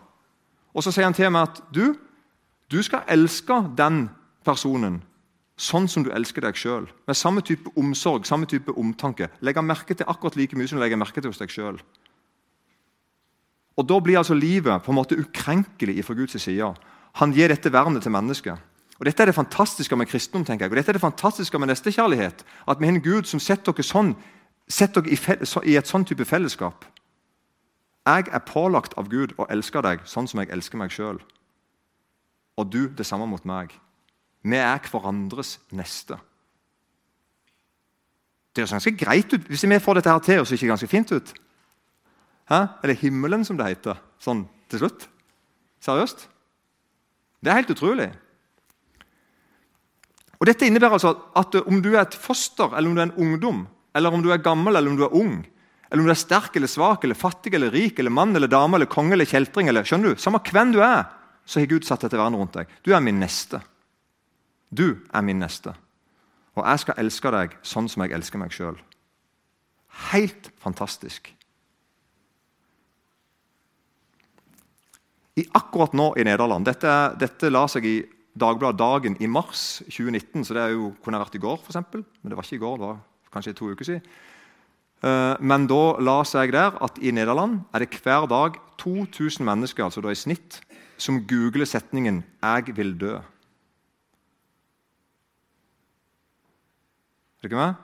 og 0.75 0.85
så 0.85 0.95
sier 0.95 1.09
han 1.09 1.17
til 1.17 1.33
meg 1.35 1.51
at 1.51 1.61
du, 1.75 1.97
du 2.71 2.79
skal 2.87 3.07
elske 3.11 3.59
den 3.79 4.07
personen 4.47 5.01
sånn 5.57 5.89
som 5.89 6.05
du 6.05 6.13
elsker 6.13 6.45
deg 6.45 6.59
sjøl. 6.59 6.87
Med 7.09 7.17
samme 7.19 7.43
type 7.45 7.73
omsorg, 7.81 8.27
samme 8.29 8.47
type 8.49 8.75
omtanke. 8.77 9.31
Legge 9.41 9.65
merke 9.65 9.97
til 9.97 10.09
akkurat 10.09 10.37
like 10.37 10.59
mye 10.59 10.69
som 10.69 10.79
du 10.79 10.85
legger 10.85 11.01
merke 11.01 11.23
til 11.23 11.33
hos 11.33 11.41
deg 11.41 11.53
sjøl. 11.53 11.81
Og 13.77 13.85
Da 13.85 13.99
blir 14.01 14.19
altså 14.19 14.35
livet 14.35 14.83
på 14.85 14.93
en 14.93 15.01
måte 15.01 15.19
ukrenkelig 15.19 16.05
fra 16.05 16.15
Guds 16.15 16.41
side. 16.41 16.75
Han 17.21 17.33
gir 17.33 17.49
dette 17.49 17.73
vernet 17.73 18.03
til 18.03 18.13
mennesket. 18.13 18.61
Og 18.99 19.07
Dette 19.07 19.23
er 19.23 19.27
det 19.27 19.35
fantastiske 19.35 19.97
med 19.97 20.07
kristendom. 20.07 20.45
tenker 20.45 20.65
jeg. 20.65 20.71
Og 20.73 20.77
dette 20.77 20.91
er 20.91 20.93
det 20.93 21.01
fantastiske 21.01 21.59
med 21.59 21.69
nestekjærlighet. 21.69 22.45
At 22.69 22.81
vi 22.81 22.87
har 22.87 22.95
en 22.95 23.03
Gud 23.03 23.25
som 23.25 23.41
setter 23.41 23.73
dere, 23.73 23.85
sånn, 23.85 24.15
setter 24.69 25.03
dere 25.03 25.13
i, 25.13 25.73
i, 25.73 25.77
et 25.77 25.87
sånn 25.87 26.05
type 26.05 26.25
fellesskap. 26.25 26.85
Jeg 28.07 28.29
er 28.33 28.47
pålagt 28.47 28.95
av 28.97 29.09
Gud 29.09 29.35
å 29.37 29.47
elske 29.51 29.83
deg 29.83 30.07
sånn 30.07 30.29
som 30.29 30.41
jeg 30.41 30.51
elsker 30.51 30.79
meg 30.79 30.95
sjøl. 30.95 31.21
Og 32.57 32.71
du 32.73 32.89
det 32.89 33.07
samme 33.07 33.27
mot 33.27 33.45
meg. 33.45 33.75
Vi 34.43 34.57
er 34.57 34.81
hverandres 34.91 35.59
neste. 35.71 36.17
Det 38.55 38.63
høres 38.63 38.73
ganske 38.73 38.97
greit 38.97 39.33
ut. 39.35 39.49
Hvis 39.51 39.67
vi 39.69 39.79
får 39.79 39.95
dette 39.99 40.11
her 40.11 40.23
til, 40.25 40.47
så 40.47 40.57
ser 40.57 40.65
det 40.65 40.73
ganske 40.73 40.89
fint 40.89 41.13
ut. 41.13 41.35
Hæ? 42.49 42.67
Eller 42.83 42.95
himmelen, 42.95 43.45
som 43.45 43.59
det 43.59 43.67
heter. 43.67 43.99
Sånn 44.23 44.47
til 44.71 44.81
slutt. 44.81 45.09
Seriøst? 45.85 46.29
Det 47.43 47.53
er 47.53 47.59
helt 47.61 47.75
utrolig. 47.75 48.09
Og 50.37 50.49
Dette 50.49 50.67
innebærer 50.69 50.99
altså 50.99 51.15
at 51.39 51.55
om 51.63 51.81
du 51.83 51.95
er 51.95 52.03
et 52.05 52.17
foster, 52.21 52.75
eller 52.77 52.91
om 52.91 52.97
du 52.97 53.01
er 53.01 53.09
en 53.09 53.21
ungdom, 53.27 53.63
eller 53.97 54.13
om 54.13 54.25
du 54.25 54.31
er 54.33 54.43
gammel 54.45 54.77
eller 54.77 54.93
om 54.93 54.99
du 54.99 55.05
er 55.07 55.15
ung, 55.17 55.39
eller 55.91 56.03
om 56.03 56.09
du 56.09 56.13
er 56.13 56.19
sterk 56.19 56.57
eller 56.59 56.69
svak, 56.69 57.05
eller 57.05 57.17
fattig 57.17 57.55
eller 57.55 57.73
rik, 57.73 57.99
eller 57.99 58.13
mann 58.13 58.37
eller 58.37 58.51
dame, 58.51 58.77
eller 58.77 58.91
konge 58.91 59.15
eller 59.17 59.29
kjeltring 59.29 59.71
eller, 59.71 59.87
skjønner 59.87 60.13
du, 60.13 60.21
Samme 60.21 60.43
hvem 60.45 60.75
du 60.75 60.83
er, 60.85 61.07
så 61.47 61.63
har 61.63 61.71
Gud 61.71 61.87
satt 61.87 62.03
dette 62.05 62.19
vernet 62.19 62.41
rundt 62.41 62.59
deg. 62.59 62.71
Du 62.83 62.93
er 62.93 63.01
min 63.01 63.21
neste. 63.23 63.63
Du 64.69 64.99
er 65.15 65.23
min 65.25 65.39
neste. 65.41 65.77
Og 66.59 66.65
jeg 66.65 66.83
skal 66.83 67.01
elske 67.01 67.33
deg 67.33 67.57
sånn 67.65 67.89
som 67.93 68.03
jeg 68.03 68.17
elsker 68.17 68.41
meg 68.41 68.53
sjøl. 68.53 68.77
Helt 70.11 70.51
fantastisk. 70.61 71.31
I 75.37 75.45
akkurat 75.55 75.93
nå 75.93 76.15
i 76.17 76.25
Nederland 76.25 76.65
Dette, 76.65 76.93
dette 77.21 77.51
la 77.53 77.67
seg 77.69 77.85
i 77.85 77.97
Dagbladet 78.37 78.79
Dagen 78.79 79.17
i 79.21 79.27
mars 79.27 79.83
2019, 79.89 80.45
så 80.45 80.55
det 80.55 80.71
jo, 80.75 80.91
kunne 81.05 81.21
vært 81.21 81.39
i 81.39 81.43
går, 81.43 81.61
eksempel. 81.67 82.05
Men 82.23 82.31
det 82.31 82.37
var 82.37 82.45
ikke 82.45 82.59
i 82.59 82.65
går, 82.65 82.77
det 82.81 82.89
var 82.91 82.99
kanskje 83.33 83.57
to 83.57 83.71
uker 83.73 83.89
siden. 83.89 84.03
Eh, 85.05 85.35
men 85.41 85.67
da 85.69 85.83
la 86.01 86.19
seg 86.25 86.53
der 86.57 86.77
at 86.85 86.99
i 87.01 87.13
Nederland 87.13 87.61
er 87.75 87.85
det 87.85 88.01
hver 88.01 88.29
dag 88.31 88.57
2000 88.81 89.45
mennesker 89.45 89.85
altså 89.85 90.05
da 90.05 90.13
i 90.13 90.19
snitt, 90.19 90.61
som 90.97 91.21
googler 91.29 91.69
setningen 91.69 92.25
'Jeg 92.43 92.77
vil 92.77 92.97
dø'. 93.01 93.21
Er 97.43 97.45
ikke 97.45 97.57
med? 97.57 97.75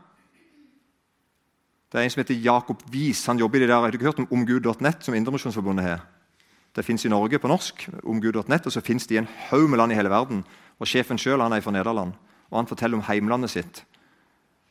Det 1.92 2.00
er 2.00 2.04
en 2.04 2.10
som 2.10 2.20
heter 2.20 2.34
Jakob 2.34 2.82
Wies. 2.90 3.26
Han 3.26 3.38
jobber 3.38 3.56
i 3.56 3.60
det 3.60 3.68
der, 3.68 3.80
Har 3.80 3.90
du 3.90 3.98
ikke 3.98 4.04
hørt 4.04 4.18
om 4.18 4.28
omgud.nett, 4.32 5.04
som 5.04 5.14
Indremisjonsforbundet 5.14 5.84
har? 5.84 6.00
Det 6.72 6.84
fins 6.84 7.04
i 7.04 7.10
Norge 7.12 7.38
på 7.38 7.50
norsk, 7.50 7.84
omgud.nett, 8.08 8.66
og 8.66 8.72
så 8.72 8.80
fins 8.80 9.06
det 9.06 9.16
i 9.16 9.20
en 9.20 9.28
haug 9.50 9.68
med 9.68 9.78
land 9.78 9.92
i 9.92 9.96
hele 9.98 10.12
verden. 10.12 10.40
Og 10.80 10.88
Sjefen 10.88 11.20
sjøl 11.20 11.44
er 11.44 11.60
fra 11.60 11.74
Nederland, 11.74 12.14
og 12.48 12.56
han 12.56 12.68
forteller 12.70 12.96
om 12.96 13.04
heimlandet 13.04 13.52
sitt. 13.52 13.82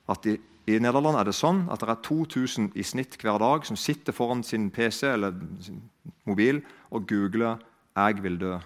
At 0.10 0.26
i, 0.26 0.40
i 0.66 0.80
Nederland 0.82 1.20
er 1.20 1.30
det 1.30 1.38
sånn 1.38 1.68
at 1.70 1.84
det 1.84 1.94
er 1.94 2.02
2000 2.02 2.72
i 2.74 2.86
snitt 2.86 3.20
hver 3.22 3.38
dag 3.42 3.70
som 3.70 3.78
sitter 3.78 4.18
foran 4.18 4.42
sin 4.44 4.72
PC 4.74 5.14
eller 5.14 5.38
sin 5.62 5.84
mobil 6.26 6.64
og 6.90 7.06
googler 7.08 7.62
'Jeg 7.96 8.24
vil 8.24 8.38
dø' 8.40 8.60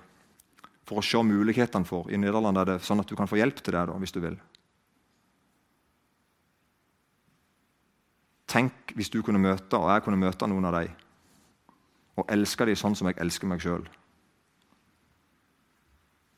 for 0.85 1.01
å 1.01 1.03
se 1.03 1.17
mulighetene 1.17 1.85
for. 1.85 2.05
I 2.09 2.17
Nederland 2.17 2.57
er 2.57 2.65
det 2.65 2.83
sånn 2.85 2.99
at 2.99 3.07
du 3.07 3.15
kan 3.15 3.27
få 3.27 3.35
hjelp 3.35 3.57
til 3.57 3.73
det 3.73 3.87
da, 3.87 3.93
hvis 3.97 4.11
du 4.11 4.19
vil. 4.19 4.37
Tenk 8.47 8.93
hvis 8.95 9.09
du 9.09 9.21
kunne 9.21 9.41
møte, 9.41 9.73
og 9.73 9.89
jeg 9.89 10.03
kunne 10.03 10.21
møte 10.21 10.47
noen 10.47 10.65
av 10.65 10.73
dem 10.73 11.04
og 12.15 12.31
elske 12.31 12.67
dem 12.67 12.79
sånn 12.79 12.95
som 12.95 13.10
jeg 13.10 13.19
elsker 13.22 13.50
meg 13.50 13.63
sjøl. 13.63 13.84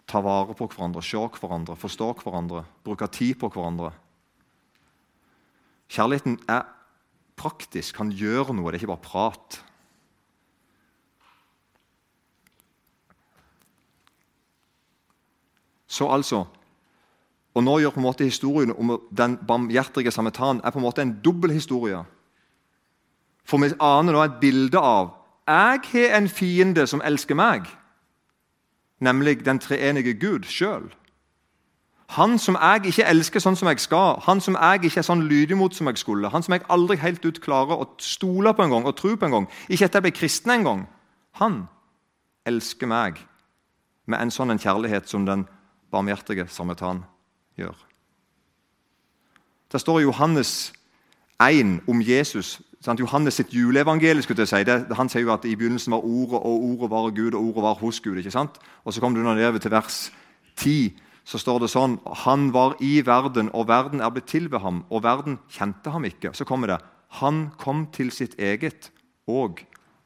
Ta 0.08 0.22
vare 0.24 0.56
på 0.56 0.70
hverandre, 0.72 1.04
se 1.04 1.20
hverandre, 1.20 1.76
forstå 1.76 2.14
hverandre, 2.22 2.64
bruke 2.86 3.10
tid 3.12 3.36
på 3.42 3.50
hverandre. 3.52 3.92
Kjærligheten 5.92 6.40
er 6.52 6.64
praktisk, 7.38 7.96
kan 8.00 8.12
gjøre 8.12 8.56
noe, 8.56 8.72
det 8.72 8.80
er 8.80 8.84
ikke 8.86 8.94
bare 8.96 9.08
prat. 9.08 9.60
Så 15.88 16.08
altså 16.12 16.46
Og 17.58 17.64
nå 17.66 17.80
gjør 17.82 17.96
på 17.96 17.98
en 17.98 18.06
måte 18.06 18.26
historien 18.28 18.70
om 18.78 18.92
den 19.10 19.34
barmhjertige 19.50 20.12
samaritan 20.14 20.60
er 20.62 20.70
på 20.70 20.78
en 20.78 20.86
måte 20.86 21.02
en 21.02 21.16
dobbel 21.26 21.56
historie. 21.56 22.04
For 23.42 23.58
vi 23.58 23.72
aner 23.82 24.14
nå 24.14 24.22
et 24.22 24.36
bilde 24.38 24.78
av 24.78 25.16
jeg 25.48 25.80
har 25.92 26.18
en 26.18 26.30
fiende 26.30 26.88
som 26.88 27.02
elsker 27.06 27.36
meg, 27.36 27.68
nemlig 29.00 29.46
den 29.46 29.60
treenige 29.60 30.14
Gud 30.14 30.44
sjøl. 30.44 30.90
Han 32.16 32.38
som 32.40 32.56
jeg 32.56 32.86
ikke 32.88 33.04
elsker 33.04 33.44
sånn 33.44 33.58
som 33.60 33.68
jeg 33.68 33.82
skal, 33.84 34.22
han 34.24 34.40
som 34.42 34.56
jeg 34.56 34.88
ikke 34.88 35.02
er 35.02 35.08
sånn 35.08 35.26
lydig 35.28 35.58
mot 35.60 35.76
som 35.76 35.90
jeg 35.92 36.00
skulle, 36.00 36.30
han 36.32 36.44
som 36.44 36.56
jeg 36.56 36.64
aldri 36.72 36.96
helt 37.02 37.26
ut 37.26 37.42
klarer 37.44 37.76
å 37.76 37.90
stole 38.00 38.54
på 38.56 38.64
en 38.64 38.72
gang 38.72 38.88
og 38.88 38.96
tro 38.96 39.16
på 39.16 39.28
en 39.28 39.36
gang, 39.36 39.50
ikke 39.68 39.90
etter 39.90 40.00
jeg 40.00 40.06
ble 40.08 40.14
kristen 40.16 40.54
en 40.56 40.64
gang, 40.64 40.86
han 41.42 41.58
elsker 42.48 42.88
meg 42.88 43.20
med 44.08 44.24
en 44.24 44.32
sånn 44.32 44.56
kjærlighet 44.56 45.12
som 45.12 45.26
den 45.28 45.44
barmhjertige 45.92 46.48
samaritan 46.48 47.04
gjør. 47.60 47.76
Det 49.68 49.82
står 49.84 50.00
i 50.00 50.08
Johannes 50.08 50.72
1 51.44 51.82
om 51.92 52.02
Jesus 52.02 52.62
Sant? 52.82 53.00
Johannes 53.00 53.34
sitt 53.34 53.54
juleevangelium 53.54 54.22
skulle 54.22 54.46
jeg 54.46 54.52
si, 54.52 54.64
det, 54.68 54.78
han 54.98 55.10
sier 55.10 55.26
jo 55.26 55.34
at 55.34 55.46
i 55.50 55.56
begynnelsen 55.58 55.96
var 55.96 56.06
Ordet, 56.06 56.40
og 56.40 56.64
Ordet 56.70 56.90
var 56.92 57.10
Gud, 57.10 57.34
og 57.34 57.42
Ordet 57.42 57.64
var 57.64 57.80
hos 57.82 58.00
Gud. 58.00 58.18
ikke 58.18 58.32
sant? 58.32 58.60
Og 58.86 58.94
Så 58.94 59.02
kommer 59.02 59.18
du 59.18 59.26
nedover 59.26 59.58
til 59.58 59.72
vers 59.72 60.12
10, 60.58 60.94
så 61.26 61.38
står 61.38 61.60
det 61.60 61.70
sånn 61.70 61.98
Han 62.26 62.54
var 62.54 62.78
i 62.80 63.02
verden, 63.06 63.50
og 63.54 63.68
verden 63.68 64.02
er 64.02 64.10
blitt 64.10 64.30
til 64.32 64.52
ved 64.52 64.60
ham, 64.60 64.86
og 64.90 65.04
verden 65.04 65.40
kjente 65.50 65.92
ham 65.92 66.06
ikke. 66.06 66.34
Så 66.34 66.46
kommer 66.46 66.68
det 66.68 66.78
Han 67.20 67.50
kom 67.58 67.88
til 67.92 68.12
sitt 68.12 68.36
eget, 68.40 68.92
og 69.28 69.60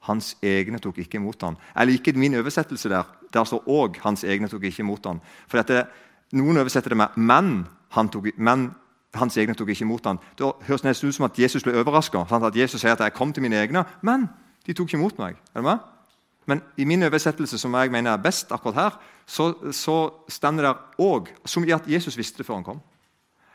hans 0.07 0.35
egne 0.41 0.79
tok 0.79 0.97
ikke 0.97 1.17
imot 1.17 1.41
ham. 1.41 1.57
Jeg 1.75 1.87
liker 1.87 2.17
min 2.17 2.35
oversettelse 2.35 2.89
der. 2.89 3.03
Der 3.33 3.43
står 3.43 3.63
'og 3.67 3.95
hans 4.01 4.23
egne 4.23 4.47
tok 4.47 4.63
ikke 4.63 4.79
imot 4.79 5.05
ham'. 5.05 5.19
For 5.47 5.57
dette, 5.57 5.87
Noen 6.33 6.57
oversetter 6.57 6.89
det 6.89 6.97
med 6.97 7.07
'men, 7.17 7.67
han 7.89 8.09
tok, 8.09 8.27
men 8.37 8.71
hans 9.19 9.37
egne 9.37 9.55
tok 9.57 9.69
ikke 9.73 9.85
imot 9.85 10.05
ham. 10.07 10.19
Det 10.37 10.47
høres 10.67 10.83
nesten 10.83 11.09
ut 11.09 11.15
som 11.15 11.27
at 11.27 11.39
Jesus 11.39 11.63
ble 11.63 11.75
overraska. 11.79 12.23
At 12.31 12.55
Jesus 12.55 12.81
sier 12.81 12.91
at 12.91 12.99
'jeg 12.99 13.13
kom 13.13 13.33
til 13.33 13.43
mine 13.43 13.55
egne', 13.55 13.85
men 14.01 14.29
de 14.65 14.73
tok 14.73 14.87
ikke 14.87 14.97
imot 14.97 15.19
meg. 15.19 15.35
Er 15.55 15.59
det 15.59 15.63
med? 15.63 15.77
Men 16.45 16.61
i 16.77 16.83
min 16.83 17.03
oversettelse, 17.03 17.57
som 17.57 17.73
jeg 17.73 17.91
mener 17.91 18.11
er 18.11 18.17
best 18.17 18.51
akkurat 18.51 18.75
her, 18.75 18.99
så, 19.25 19.53
så 19.71 20.09
stender 20.29 20.67
det 20.67 20.77
òg 20.99 21.27
som 21.45 21.63
i 21.63 21.71
at 21.71 21.87
Jesus 21.87 22.17
visste 22.17 22.37
det 22.37 22.45
før 22.45 22.53
han 22.53 22.63
kom. 22.63 22.81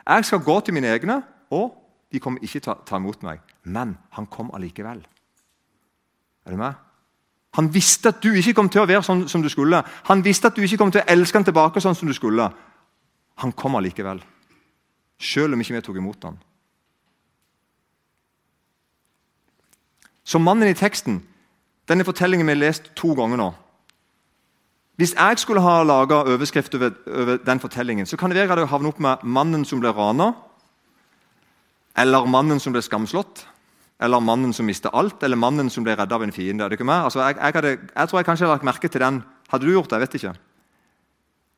Jeg 0.08 0.24
skal 0.24 0.38
gå 0.38 0.60
til 0.60 0.74
mine 0.74 0.86
egne, 0.86 1.22
og 1.50 1.74
de 2.12 2.20
kommer 2.20 2.38
ikke 2.42 2.60
til 2.60 2.72
å 2.72 2.78
ta 2.86 2.96
imot 2.96 3.22
meg. 3.22 3.40
Men 3.64 3.98
han 4.10 4.26
kom 4.26 4.50
allikevel. 4.54 5.06
Er 6.46 6.50
du 6.50 6.56
med? 6.56 6.72
Han 7.54 7.74
visste 7.74 8.08
at 8.08 8.22
du 8.22 8.32
ikke 8.32 8.54
kom 8.54 8.68
til 8.68 8.80
å 8.80 8.86
være 8.86 9.02
sånn 9.02 9.28
som 9.28 9.42
du 9.42 9.48
skulle. 9.48 9.82
Han 10.04 10.24
visste 10.24 10.46
at 10.46 10.56
du 10.56 10.62
ikke 10.62 10.76
kom 10.76 10.92
til 10.92 11.00
å 11.00 11.08
elske 11.08 11.38
han 11.38 11.44
tilbake 11.44 11.80
sånn 11.80 11.94
som 11.94 12.08
du 12.08 12.14
skulle. 12.14 12.50
Han 13.36 13.52
kom 13.52 13.74
allikevel 13.74 14.22
selv 15.18 15.54
om 15.54 15.60
ikke 15.60 15.74
vi 15.74 15.80
tok 15.80 15.96
imot 15.96 16.24
ham. 16.24 16.38
Så 20.26 20.38
mannen 20.42 20.68
i 20.68 20.76
teksten 20.76 21.22
Denne 21.86 22.02
fortellingen 22.02 22.48
vi 22.48 22.50
har 22.56 22.58
lest 22.58 22.88
to 22.98 23.12
ganger 23.14 23.38
nå. 23.38 23.52
Hvis 24.98 25.12
jeg 25.14 25.38
skulle 25.38 25.62
ha 25.62 25.84
laga 25.86 26.24
overskrift 26.26 26.74
over, 26.74 26.96
over, 27.06 27.36
den 27.46 27.60
fortellingen, 27.60 28.06
så 28.06 28.16
kan 28.16 28.32
det 28.32 28.40
være 28.40 28.56
at 28.56 28.58
jeg 28.64 28.72
havner 28.72 28.88
opp 28.88 28.98
med 28.98 29.22
'mannen 29.22 29.64
som 29.64 29.80
ble 29.80 29.92
rana', 29.94 30.32
eller 31.96 32.26
'mannen 32.26 32.58
som 32.60 32.72
ble 32.72 32.82
skamslått', 32.82 33.44
eller 34.00 34.20
'mannen 34.20 34.52
som 34.52 34.66
mistet 34.66 34.90
alt', 34.94 35.22
eller 35.22 35.36
'mannen 35.36 35.70
som 35.70 35.84
ble 35.84 35.94
redda 35.94 36.14
av 36.14 36.22
en 36.22 36.32
fiende'. 36.32 36.64
Er 36.64 36.68
det 36.68 36.80
ikke 36.80 36.90
meg? 36.90 37.04
Altså, 37.04 37.20
jeg, 37.20 37.36
jeg, 37.36 37.52
hadde, 37.54 37.78
jeg, 37.96 38.08
tror 38.08 38.18
jeg 38.18 38.26
kanskje 38.26 38.46
hadde 38.46 38.54
lagt 38.54 38.64
merke 38.64 38.88
til 38.88 39.00
den. 39.00 39.24
Hadde 39.48 39.66
du 39.66 39.70
gjort 39.70 39.90
det? 39.90 39.92
Jeg 39.92 40.00
vet 40.00 40.14
ikke. 40.14 40.34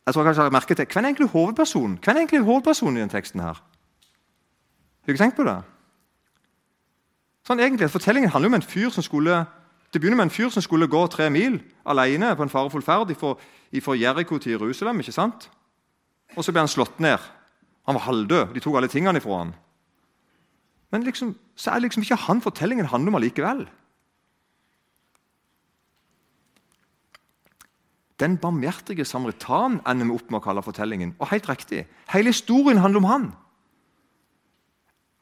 Jeg 0.08 0.14
tror 0.14 0.24
kanskje 0.24 0.40
jeg 0.42 0.48
har 0.48 0.56
merket 0.56 0.76
til, 0.76 0.86
Hvem 0.88 1.04
er 1.04 1.08
egentlig 1.08 1.28
hovedpersonen 1.28 1.98
Hvem 2.04 2.16
er 2.16 2.20
egentlig 2.20 2.40
hovedpersonen 2.40 2.96
i 2.96 3.00
denne 3.00 3.12
teksten? 3.12 3.40
her? 3.40 3.60
Har 3.60 5.06
du 5.06 5.12
ikke 5.12 5.20
tenkt 5.20 5.36
på 5.36 5.44
det? 5.44 5.58
Sånn 7.44 7.60
egentlig, 7.60 7.90
Fortellingen 7.92 8.32
handler 8.32 8.48
om 8.48 8.56
en 8.56 8.64
fyr 8.64 8.88
som 8.88 9.04
skulle 9.04 9.42
det 9.92 10.00
begynner 10.00 10.16
med 10.16 10.28
en 10.28 10.32
fyr 10.32 10.48
som 10.52 10.64
skulle 10.64 10.88
gå 10.88 11.00
tre 11.12 11.30
mil 11.32 11.60
alene 11.88 12.34
på 12.36 12.44
en 12.44 12.52
farefull 12.52 12.84
ferd 12.84 13.12
fra 13.16 13.96
Jeriko 13.96 14.38
til 14.38 14.52
Jerusalem. 14.52 15.00
ikke 15.00 15.12
sant? 15.12 15.50
Og 16.36 16.44
så 16.44 16.52
ble 16.52 16.60
han 16.60 16.68
slått 16.68 17.00
ned. 17.00 17.18
Han 17.86 17.96
var 17.96 18.04
halvdød. 18.04 18.54
De 18.54 18.60
tok 18.60 18.76
alle 18.76 18.88
tingene 18.88 19.16
ifra 19.16 19.38
han. 19.38 19.54
Men 20.92 21.04
liksom, 21.04 21.36
så 21.56 21.70
er 21.70 21.84
liksom 21.84 22.02
ikke 22.02 22.20
han 22.28 22.40
fortellingen 22.40 22.86
handler 22.86 23.08
om 23.08 23.14
allikevel. 23.20 23.68
Den 28.18 28.38
barmhjertige 28.38 29.04
samaritan 29.07 29.78
ender 29.87 30.09
vi 30.09 30.16
opp 30.16 30.31
med 30.31 30.40
å 30.40 30.44
kalle 30.44 30.64
fortellingen. 30.66 31.14
Og 31.20 31.31
helt 31.31 31.48
riktig, 31.48 31.87
Hele 32.11 32.33
historien 32.33 32.81
handler 32.83 32.98
om 32.98 33.04
han. 33.04 33.28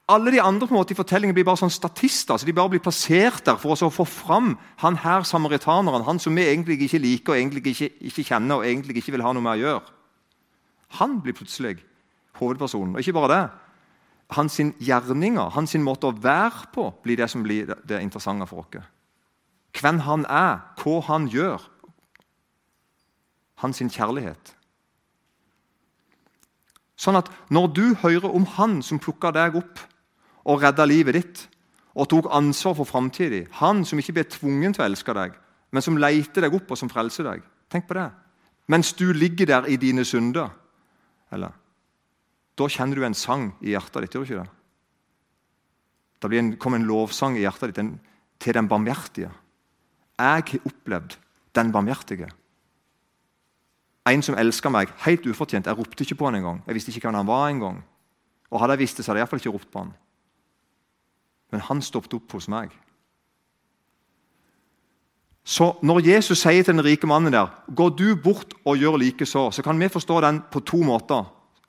Alle 0.08 0.30
de 0.30 0.40
andre 0.40 0.68
på 0.68 0.74
en 0.74 0.78
måte 0.78 0.94
i 0.94 0.96
fortellingen 0.96 1.34
blir 1.34 1.44
bare 1.44 1.58
sånn 1.58 1.72
statister. 1.72 2.38
så 2.38 2.46
De 2.46 2.54
bare 2.54 2.70
blir 2.70 2.80
plassert 2.80 3.44
der 3.44 3.56
for 3.58 3.74
å 3.74 3.90
få 3.90 4.06
fram 4.06 4.56
han 4.78 4.96
her 5.02 5.26
samaritaneren, 5.26 6.06
han 6.06 6.18
som 6.18 6.34
vi 6.34 6.46
egentlig 6.46 6.78
ikke 6.86 7.02
liker 7.02 7.32
og 7.34 7.38
egentlig 7.40 7.66
ikke, 7.66 7.90
ikke 8.00 8.24
kjenner 8.24 8.60
og 8.60 8.66
egentlig 8.66 8.96
ikke 8.96 9.16
vil 9.16 9.26
ha 9.26 9.32
noe 9.34 9.42
med 9.42 9.58
å 9.58 9.64
gjøre. 9.64 9.94
Han 11.00 11.20
blir 11.20 11.34
plutselig 11.34 11.82
hovedpersonen. 12.38 12.94
Og 12.94 13.02
ikke 13.02 13.16
bare 13.18 13.32
det. 13.34 13.50
Hans 14.36 14.58
gjerninger, 14.58 15.50
hans 15.50 15.74
måte 15.82 16.06
å 16.06 16.14
være 16.14 16.70
på, 16.72 16.92
blir 17.02 17.18
det 17.18 17.28
som 17.30 17.42
blir 17.42 17.74
det 17.84 18.00
interessante 18.02 18.46
for 18.46 18.62
oss. 18.62 18.86
Hvem 19.76 19.98
han 20.06 20.24
er, 20.30 20.62
hva 20.80 21.00
han 21.10 21.26
gjør, 21.28 21.60
hans 23.62 23.80
kjærlighet. 23.80 24.52
Sånn 26.96 27.18
at 27.18 27.28
når 27.52 27.68
du 27.76 27.84
hører 28.00 28.32
om 28.32 28.46
han 28.56 28.80
som 28.84 29.00
plukka 29.02 29.32
deg 29.36 29.58
opp 29.60 29.82
og 30.48 30.62
redda 30.62 30.86
livet 30.88 31.18
ditt 31.18 31.42
og 31.96 32.08
tok 32.12 32.30
ansvar 32.32 32.76
for 32.78 32.88
framtida, 32.88 33.44
han 33.60 33.84
som 33.84 34.00
ikke 34.00 34.16
ble 34.16 34.24
tvungen 34.28 34.76
til 34.76 34.84
å 34.84 34.88
elske 34.88 35.14
deg, 35.16 35.36
men 35.72 35.84
som 35.84 35.98
leiter 36.00 36.44
deg 36.46 36.56
opp 36.56 36.72
og 36.72 36.80
som 36.80 36.92
frelser 36.92 37.28
deg 37.28 37.44
Tenk 37.66 37.88
på 37.88 37.96
det. 37.98 38.06
Mens 38.70 38.92
du 38.94 39.08
ligger 39.10 39.48
der 39.50 39.64
i 39.66 39.74
dine 39.74 40.04
synder. 40.06 40.52
Eller, 41.34 41.50
da 42.54 42.68
kjenner 42.70 42.94
du 42.94 43.02
en 43.02 43.16
sang 43.18 43.48
i 43.58 43.72
hjertet 43.72 44.04
ditt. 44.04 44.14
gjør 44.14 44.22
du 44.22 44.28
ikke 44.28 44.44
det? 44.44 44.52
Da 46.22 46.30
blir 46.30 46.52
kommer 46.62 46.78
en 46.78 46.86
lovsang 46.86 47.36
i 47.36 47.42
hjertet 47.42 47.72
ditt 47.72 47.82
en, 47.82 47.90
til 48.38 48.54
den 48.54 48.68
barmhjertige. 48.70 49.32
Jeg 50.16 50.46
har 50.46 50.70
opplevd 50.70 51.16
den 51.58 51.72
barmhjertige. 51.74 52.30
En 54.06 54.22
som 54.22 54.36
elska 54.38 54.70
meg 54.70 54.92
helt 55.06 55.26
ufortjent. 55.26 55.66
Jeg 55.66 55.78
ropte 55.78 56.04
ikke 56.04 56.14
på 56.14 56.28
han 56.28 56.38
engang. 56.38 56.62
Jeg 56.66 56.74
visste 56.74 56.90
ikke 56.94 57.08
hvem 57.08 57.14
han 57.18 57.26
var 57.26 57.48
engang. 57.48 57.84
Og 58.50 58.60
hadde 58.60 58.76
jeg 58.76 58.84
visst 58.84 58.96
det, 58.96 59.04
så 59.04 59.10
hadde 59.10 59.18
jeg 59.18 59.26
iallfall 59.26 59.42
ikke 59.42 59.54
ropt 59.54 59.70
på 59.72 59.82
han. 59.82 59.94
Men 61.50 61.60
han 61.60 61.82
stoppet 61.82 62.14
opp 62.14 62.32
hos 62.32 62.48
meg. 62.48 62.74
Så 65.46 65.76
Når 65.82 66.00
Jesus 66.06 66.38
sier 66.42 66.62
til 66.62 66.74
den 66.74 66.84
rike 66.84 67.06
mannen 67.06 67.32
der, 67.32 67.46
'Går 67.74 67.88
du 67.96 68.16
bort 68.16 68.54
og 68.64 68.76
gjør 68.76 68.98
likeså', 68.98 69.50
så 69.52 69.62
kan 69.62 69.80
vi 69.80 69.88
forstå 69.88 70.20
den 70.20 70.42
på 70.50 70.60
to 70.60 70.76
måter. 70.82 71.24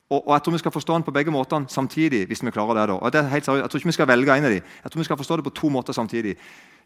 Og, 0.10 0.28
og, 0.28 0.34
Jeg 0.34 0.43
tror 0.43 0.52
vi 0.52 0.58
skal 0.58 0.71
forstå 0.71 0.93
den 0.93 1.04
på 1.04 1.12
begge 1.12 1.32
måtene 1.32 1.65
samtidig. 1.69 2.28
hvis 2.28 2.45
vi 2.45 2.52
klarer 2.52 2.73
det 2.73 2.88
da. 2.88 2.93
Og 2.93 3.13
det 3.13 3.19
er 3.19 3.28
helt 3.28 3.45
seriøst. 3.45 3.62
Jeg 3.62 3.69
tror 3.69 3.78
ikke 3.78 3.88
vi 3.88 3.91
skal 3.91 4.08
velge 4.08 4.38
en 4.38 4.45
av 4.45 4.52
dem. 4.52 4.62
Jeg 4.84 4.91
tror 4.91 5.00
vi 5.00 5.04
skal 5.04 5.17
forstå 5.17 5.36
det 5.36 5.43
på 5.43 5.50
to 5.50 5.69
måter 5.69 5.93
samtidig. 5.93 6.38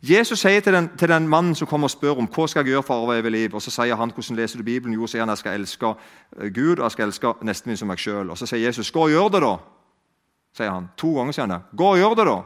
Jesus 0.01 0.39
sier 0.39 0.59
til 0.59 0.73
den, 0.73 0.89
til 0.97 1.09
den, 1.09 1.27
mannen 1.27 1.55
som 1.55 1.67
kommer 1.67 1.85
og 1.85 1.91
spør 1.93 2.17
om 2.17 2.27
hva 2.33 2.47
skal 2.49 2.65
jeg 2.65 2.73
gjøre 2.73 2.83
for 2.83 2.97
å 2.97 3.03
overleve 3.05 3.29
livet, 3.29 3.51
liv, 3.51 3.55
og 3.55 3.61
så 3.61 3.69
sier 3.69 3.97
han 3.99 4.09
hvordan 4.09 4.39
leser 4.39 4.57
du 4.57 4.65
Bibelen? 4.65 4.95
Jo, 4.97 5.05
sier 5.07 5.21
han 5.21 5.29
jeg 5.29 5.43
skal 5.43 5.59
elske 5.59 5.91
eh, 5.93 6.49
Gud 6.49 6.79
og 6.79 6.87
jeg 6.87 6.95
skal 6.95 7.05
elske 7.05 7.33
nesten 7.45 7.69
min 7.69 7.77
som 7.77 7.91
meg 7.91 8.01
sjøl. 8.01 8.31
Og 8.33 8.39
så 8.39 8.49
sier 8.49 8.65
Jesus 8.65 8.89
gå 8.91 9.03
og 9.05 9.13
gjør 9.13 9.29
det, 9.35 9.43
da. 9.45 9.51
sier 10.57 10.73
han. 10.73 10.89
To 10.97 11.13
ganger 11.19 11.37
sier 11.37 11.45
han 11.45 11.53
det. 11.53 11.61
Gå 11.77 11.91
og 11.91 12.01
gjør 12.01 12.17
det, 12.17 12.25
da! 12.31 12.39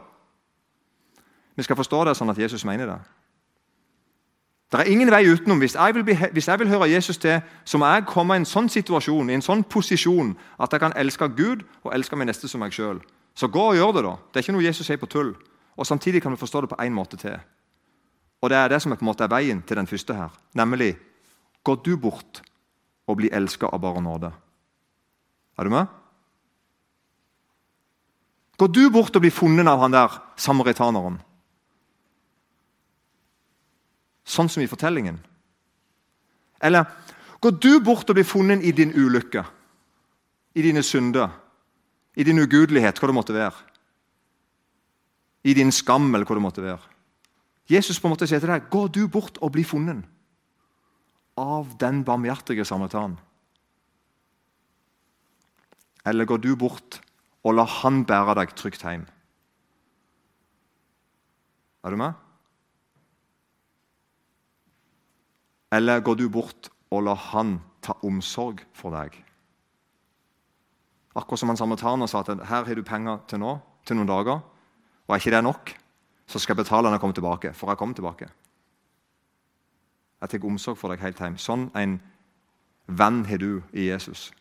Vi 1.55 1.63
skal 1.63 1.79
forstå 1.79 2.03
det 2.09 2.17
sånn 2.19 2.35
at 2.35 2.43
Jesus 2.43 2.67
mener 2.67 2.91
det. 2.91 2.99
Det 4.75 4.81
er 4.81 4.91
ingen 4.91 5.11
vei 5.13 5.23
utenom. 5.31 5.61
Hvis 5.63 5.77
jeg, 5.77 5.95
bli, 5.95 6.19
hvis 6.35 6.47
jeg, 6.51 6.59
vil 6.59 6.67
høre 6.73 6.91
Jesus 6.91 7.17
til, 7.17 7.39
så 7.63 7.79
må 7.79 7.87
jeg 7.87 8.09
komme 8.11 8.35
i 8.35 8.43
en 8.43 8.49
sånn 8.49 8.67
situasjon, 8.67 9.29
i 9.31 9.37
en 9.37 9.45
sånn 9.45 9.63
posisjon, 9.63 10.33
at 10.59 10.75
jeg 10.75 10.83
kan 10.83 10.95
elske 10.99 11.29
Gud 11.37 11.63
og 11.85 11.93
elske 11.95 12.19
min 12.19 12.27
neste 12.27 12.51
som 12.51 12.59
meg 12.59 12.75
sjøl. 12.75 12.99
Så 13.35 13.47
gå 13.47 13.69
og 13.69 13.77
gjør 13.79 13.95
det, 13.95 14.03
da. 14.03 14.15
Det 14.27 14.41
er 14.41 14.43
ikke 14.43 14.57
noe 14.57 14.67
Jesus 14.67 14.89
sier 14.89 14.99
på 14.99 15.07
tull. 15.07 15.31
Og 15.75 15.87
Samtidig 15.87 16.21
kan 16.21 16.31
vi 16.31 16.37
forstå 16.37 16.61
det 16.61 16.69
på 16.69 16.79
én 16.81 16.93
måte 16.95 17.17
til. 17.17 17.39
Og 18.41 18.49
Det 18.49 18.57
er 18.57 18.67
det 18.69 18.81
som 18.81 18.91
er 18.91 18.95
på 18.95 19.05
en 19.05 19.11
måte 19.11 19.23
er 19.23 19.31
veien 19.31 19.61
til 19.61 19.77
den 19.77 19.87
første 19.87 20.13
her. 20.13 20.29
Nemlig 20.53 20.95
går 21.63 21.75
du 21.75 21.97
bort 21.97 22.41
og 23.07 23.17
blir 23.17 23.33
elska 23.33 23.67
av 23.67 23.81
bare 23.81 24.01
nåde. 24.01 24.31
Er 25.57 25.63
du 25.63 25.69
med? 25.69 25.87
Går 28.57 28.67
du 28.67 28.89
bort 28.89 29.15
og 29.15 29.21
blir 29.21 29.31
funnet 29.35 29.67
av 29.67 29.79
han 29.79 29.91
der 29.91 30.19
samaritaneren. 30.37 31.19
Sånn 34.25 34.49
som 34.49 34.63
i 34.63 34.69
fortellingen. 34.69 35.19
Eller 36.61 36.87
går 37.41 37.57
du 37.61 37.79
bort 37.83 38.09
og 38.09 38.15
blir 38.17 38.27
funnet 38.27 38.63
i 38.63 38.71
din 38.71 38.93
ulykke, 38.95 39.43
i 40.55 40.61
dine 40.61 40.83
synder, 40.83 41.29
i 42.15 42.23
din 42.23 42.39
ugudelighet, 42.39 42.97
hva 42.99 43.09
det 43.11 43.17
måtte 43.17 43.35
være. 43.35 43.74
I 45.45 45.53
din 45.53 45.71
skam, 45.71 46.09
eller 46.15 46.25
hva 46.25 46.37
det 46.37 46.43
måtte 46.43 46.65
være. 46.65 46.81
Jesus 47.69 47.99
på 48.01 48.09
en 48.09 48.13
måte 48.13 48.27
sier 48.29 48.41
til 48.41 48.51
deg 48.51 48.69
gå 48.73 48.85
du 48.93 49.05
bort 49.09 49.39
og 49.41 49.53
bli 49.53 49.63
funnet 49.65 50.05
av 51.37 51.73
den 51.81 52.03
barmhjertige 52.05 52.65
samaritan. 52.65 53.17
Eller 56.05 56.29
går 56.29 56.41
du 56.43 56.53
bort 56.55 56.99
og 57.45 57.57
la 57.57 57.65
han 57.81 58.03
bære 58.05 58.37
deg 58.39 58.53
trygt 58.57 58.85
hjem? 58.85 59.05
Er 61.85 61.93
du 61.93 61.99
med? 62.01 62.13
Eller 65.73 66.01
går 66.01 66.17
du 66.21 66.27
bort 66.29 66.69
og 66.93 67.03
lar 67.05 67.19
han 67.33 67.59
ta 67.85 67.97
omsorg 68.05 68.63
for 68.73 68.93
deg? 68.95 69.17
Akkurat 71.15 71.41
som 71.41 71.51
han 71.51 71.59
samaritaner 71.59 72.09
sa 72.09 72.21
at 72.21 72.33
her 72.49 72.65
har 72.67 72.75
du 72.75 72.83
penger 72.85 73.21
til 73.29 73.41
nå, 73.41 73.57
til 73.85 73.97
noen 73.97 74.09
dager. 74.09 74.41
Og 75.05 75.15
er 75.15 75.21
ikke 75.21 75.35
det 75.35 75.43
nok, 75.43 75.75
så 76.25 76.39
skal 76.39 76.55
jeg 76.55 76.63
betale 76.63 76.89
når 76.89 76.97
jeg 76.97 77.03
kommer 77.03 77.19
tilbake. 77.19 77.53
For 77.53 77.69
jeg 77.69 77.77
kommer 77.77 77.95
tilbake. 77.95 78.29
Jeg 80.21 80.29
tar 80.29 80.47
omsorg 80.47 80.77
for 80.79 80.89
deg 80.89 81.03
helt 81.03 81.21
hjem. 81.21 81.37
Sånn 81.37 81.67
en 81.77 81.99
venn 82.87 83.21
har 83.29 83.41
du 83.41 83.61
i 83.73 83.89
Jesus. 83.91 84.31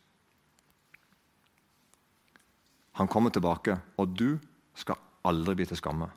Han 2.94 3.10
kommer 3.10 3.34
tilbake, 3.34 3.76
og 3.98 4.14
du 4.16 4.38
skal 4.78 5.00
aldri 5.26 5.56
bli 5.58 5.66
til 5.66 5.80
skamme. 5.80 6.08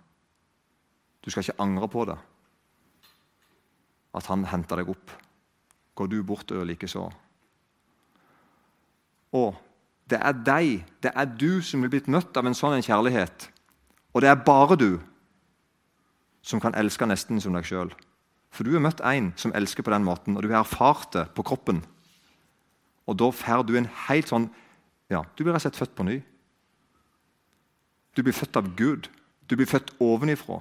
Du 1.25 1.31
skal 1.31 1.43
ikke 1.43 1.61
angre 1.63 1.89
på 1.91 2.05
det 2.07 2.17
at 4.17 4.27
han 4.31 4.45
henter 4.49 4.79
deg 4.79 4.89
opp. 4.89 5.11
Går 5.97 6.09
du 6.09 6.21
bort 6.25 6.51
og 6.53 6.65
likeså. 6.69 7.03
Og 9.37 9.57
det 10.09 10.19
er 10.23 10.37
deg, 10.47 10.85
det 11.03 11.11
er 11.11 11.27
du 11.27 11.59
som 11.65 11.83
vil 11.83 11.91
blitt 11.91 12.09
møtt 12.11 12.37
av 12.39 12.47
en 12.47 12.55
sånn 12.57 12.85
kjærlighet. 12.85 13.49
Og 14.17 14.23
det 14.25 14.31
er 14.31 14.39
bare 14.41 14.73
du 14.81 14.97
som 16.41 16.61
kan 16.63 16.73
elske 16.73 17.05
nesten 17.05 17.37
som 17.43 17.53
deg 17.53 17.67
sjøl. 17.69 17.91
For 18.49 18.65
du 18.65 18.71
har 18.73 18.81
møtt 18.81 19.03
en 19.05 19.29
som 19.37 19.53
elsker 19.53 19.85
på 19.85 19.93
den 19.93 20.07
måten, 20.07 20.33
og 20.33 20.41
du 20.41 20.49
har 20.49 20.63
erfart 20.63 21.11
det 21.13 21.27
på 21.37 21.45
kroppen. 21.45 21.83
Og 23.05 23.19
da 23.21 23.27
får 23.29 23.67
du 23.67 23.75
en 23.77 23.91
helt 24.07 24.31
sånn 24.31 24.49
Ja, 25.07 25.21
du 25.37 25.45
blir 25.45 25.53
rett 25.53 25.61
og 25.61 25.69
slett 25.69 25.77
født 25.79 25.93
på 25.95 26.03
ny. 26.03 26.17
Du 28.17 28.23
blir 28.25 28.35
født 28.35 28.57
av 28.59 28.65
Gud. 28.75 29.05
Du 29.47 29.55
blir 29.55 29.69
født 29.69 29.93
ovenifra. 30.03 30.57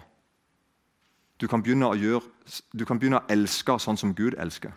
Du 1.41 1.49
kan, 1.49 1.65
begynne 1.65 1.89
å 1.89 1.97
gjøre, 1.99 2.23
du 2.71 2.85
kan 2.87 3.01
begynne 3.01 3.19
å 3.19 3.27
elske 3.33 3.75
sånn 3.83 3.99
som 3.99 4.13
Gud 4.15 4.37
elsker. 4.39 4.71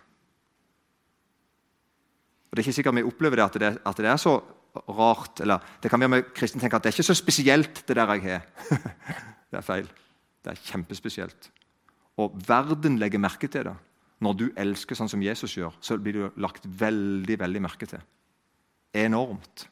Og 2.50 2.56
Det 2.56 2.64
er 2.64 2.66
ikke 2.66 2.78
sikkert 2.80 2.98
vi 2.98 3.06
opplever 3.06 3.38
det 3.38 3.44
at 3.44 3.60
det, 3.62 3.70
at 3.86 4.02
det 4.02 4.10
er 4.10 4.18
så 4.18 4.40
rart. 4.74 5.40
eller 5.40 5.58
Det 5.82 5.90
kan 5.90 6.00
være 6.00 6.08
med 6.08 6.34
kristne 6.34 6.60
tenker 6.60 6.76
at 6.76 6.84
det 6.84 6.90
er 6.90 6.98
ikke 6.98 7.10
så 7.10 7.14
spesielt, 7.14 7.88
det 7.88 7.96
der 7.96 8.14
jeg 8.14 8.22
har. 8.22 8.46
det 9.50 9.58
er 9.58 9.66
feil. 9.66 9.88
Det 10.44 10.52
er 10.52 10.62
kjempespesielt. 10.70 11.50
Og 12.16 12.36
verden 12.48 12.98
legger 12.98 13.18
merke 13.18 13.48
til 13.48 13.64
det. 13.64 13.76
Når 14.20 14.32
du 14.36 14.46
elsker 14.56 14.96
sånn 14.96 15.08
som 15.08 15.22
Jesus 15.22 15.56
gjør, 15.56 15.72
så 15.80 15.96
blir 15.96 16.12
du 16.12 16.40
lagt 16.40 16.66
veldig 16.66 17.38
veldig 17.40 17.62
merke 17.64 17.86
til. 17.88 18.02
Enormt. 18.94 19.66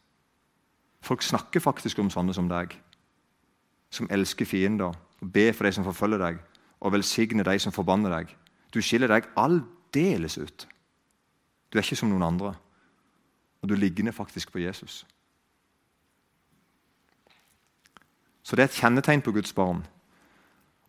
Folk 1.04 1.22
snakker 1.22 1.60
faktisk 1.60 1.98
om 1.98 2.10
sånne 2.10 2.34
som 2.34 2.48
deg, 2.48 2.72
som 3.92 4.08
elsker 4.10 4.48
fiender, 4.48 4.96
og 5.20 5.32
ber 5.34 5.52
for 5.52 5.68
de 5.68 5.74
som 5.76 5.84
forfølger 5.86 6.22
deg, 6.22 6.40
og 6.80 6.94
velsigner 6.94 7.44
de 7.44 7.58
som 7.60 7.74
forbanner 7.74 8.14
deg. 8.14 8.32
Du 8.72 8.80
skiller 8.84 9.10
deg 9.10 9.28
aldeles 9.36 10.38
ut. 10.38 10.66
Du 11.68 11.78
er 11.78 11.84
ikke 11.84 11.98
som 12.00 12.10
noen 12.12 12.24
andre. 12.24 12.54
Og 13.62 13.68
du 13.68 13.74
ligner 13.74 14.12
faktisk 14.12 14.52
på 14.52 14.58
Jesus. 14.58 15.06
Så 18.42 18.56
det 18.56 18.62
er 18.62 18.70
et 18.70 18.80
kjennetegn 18.80 19.22
på 19.22 19.32
Guds 19.32 19.52
barn 19.52 19.82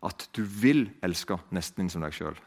at 0.06 0.28
du 0.36 0.42
vil 0.42 0.86
elske 1.04 1.36
nesten 1.52 1.82
din 1.82 1.90
som 1.92 2.04
deg 2.04 2.14
sjøl. 2.16 2.38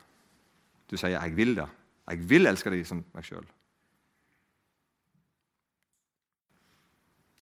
Du 0.89 0.97
sier 0.97 1.19
'jeg 1.19 1.35
vil 1.35 1.55
det'. 1.55 1.69
Jeg 2.09 2.29
vil 2.29 2.47
elske 2.47 2.69
deg 2.69 2.85
som 2.85 3.05
meg 3.13 3.23
sjøl. 3.23 3.45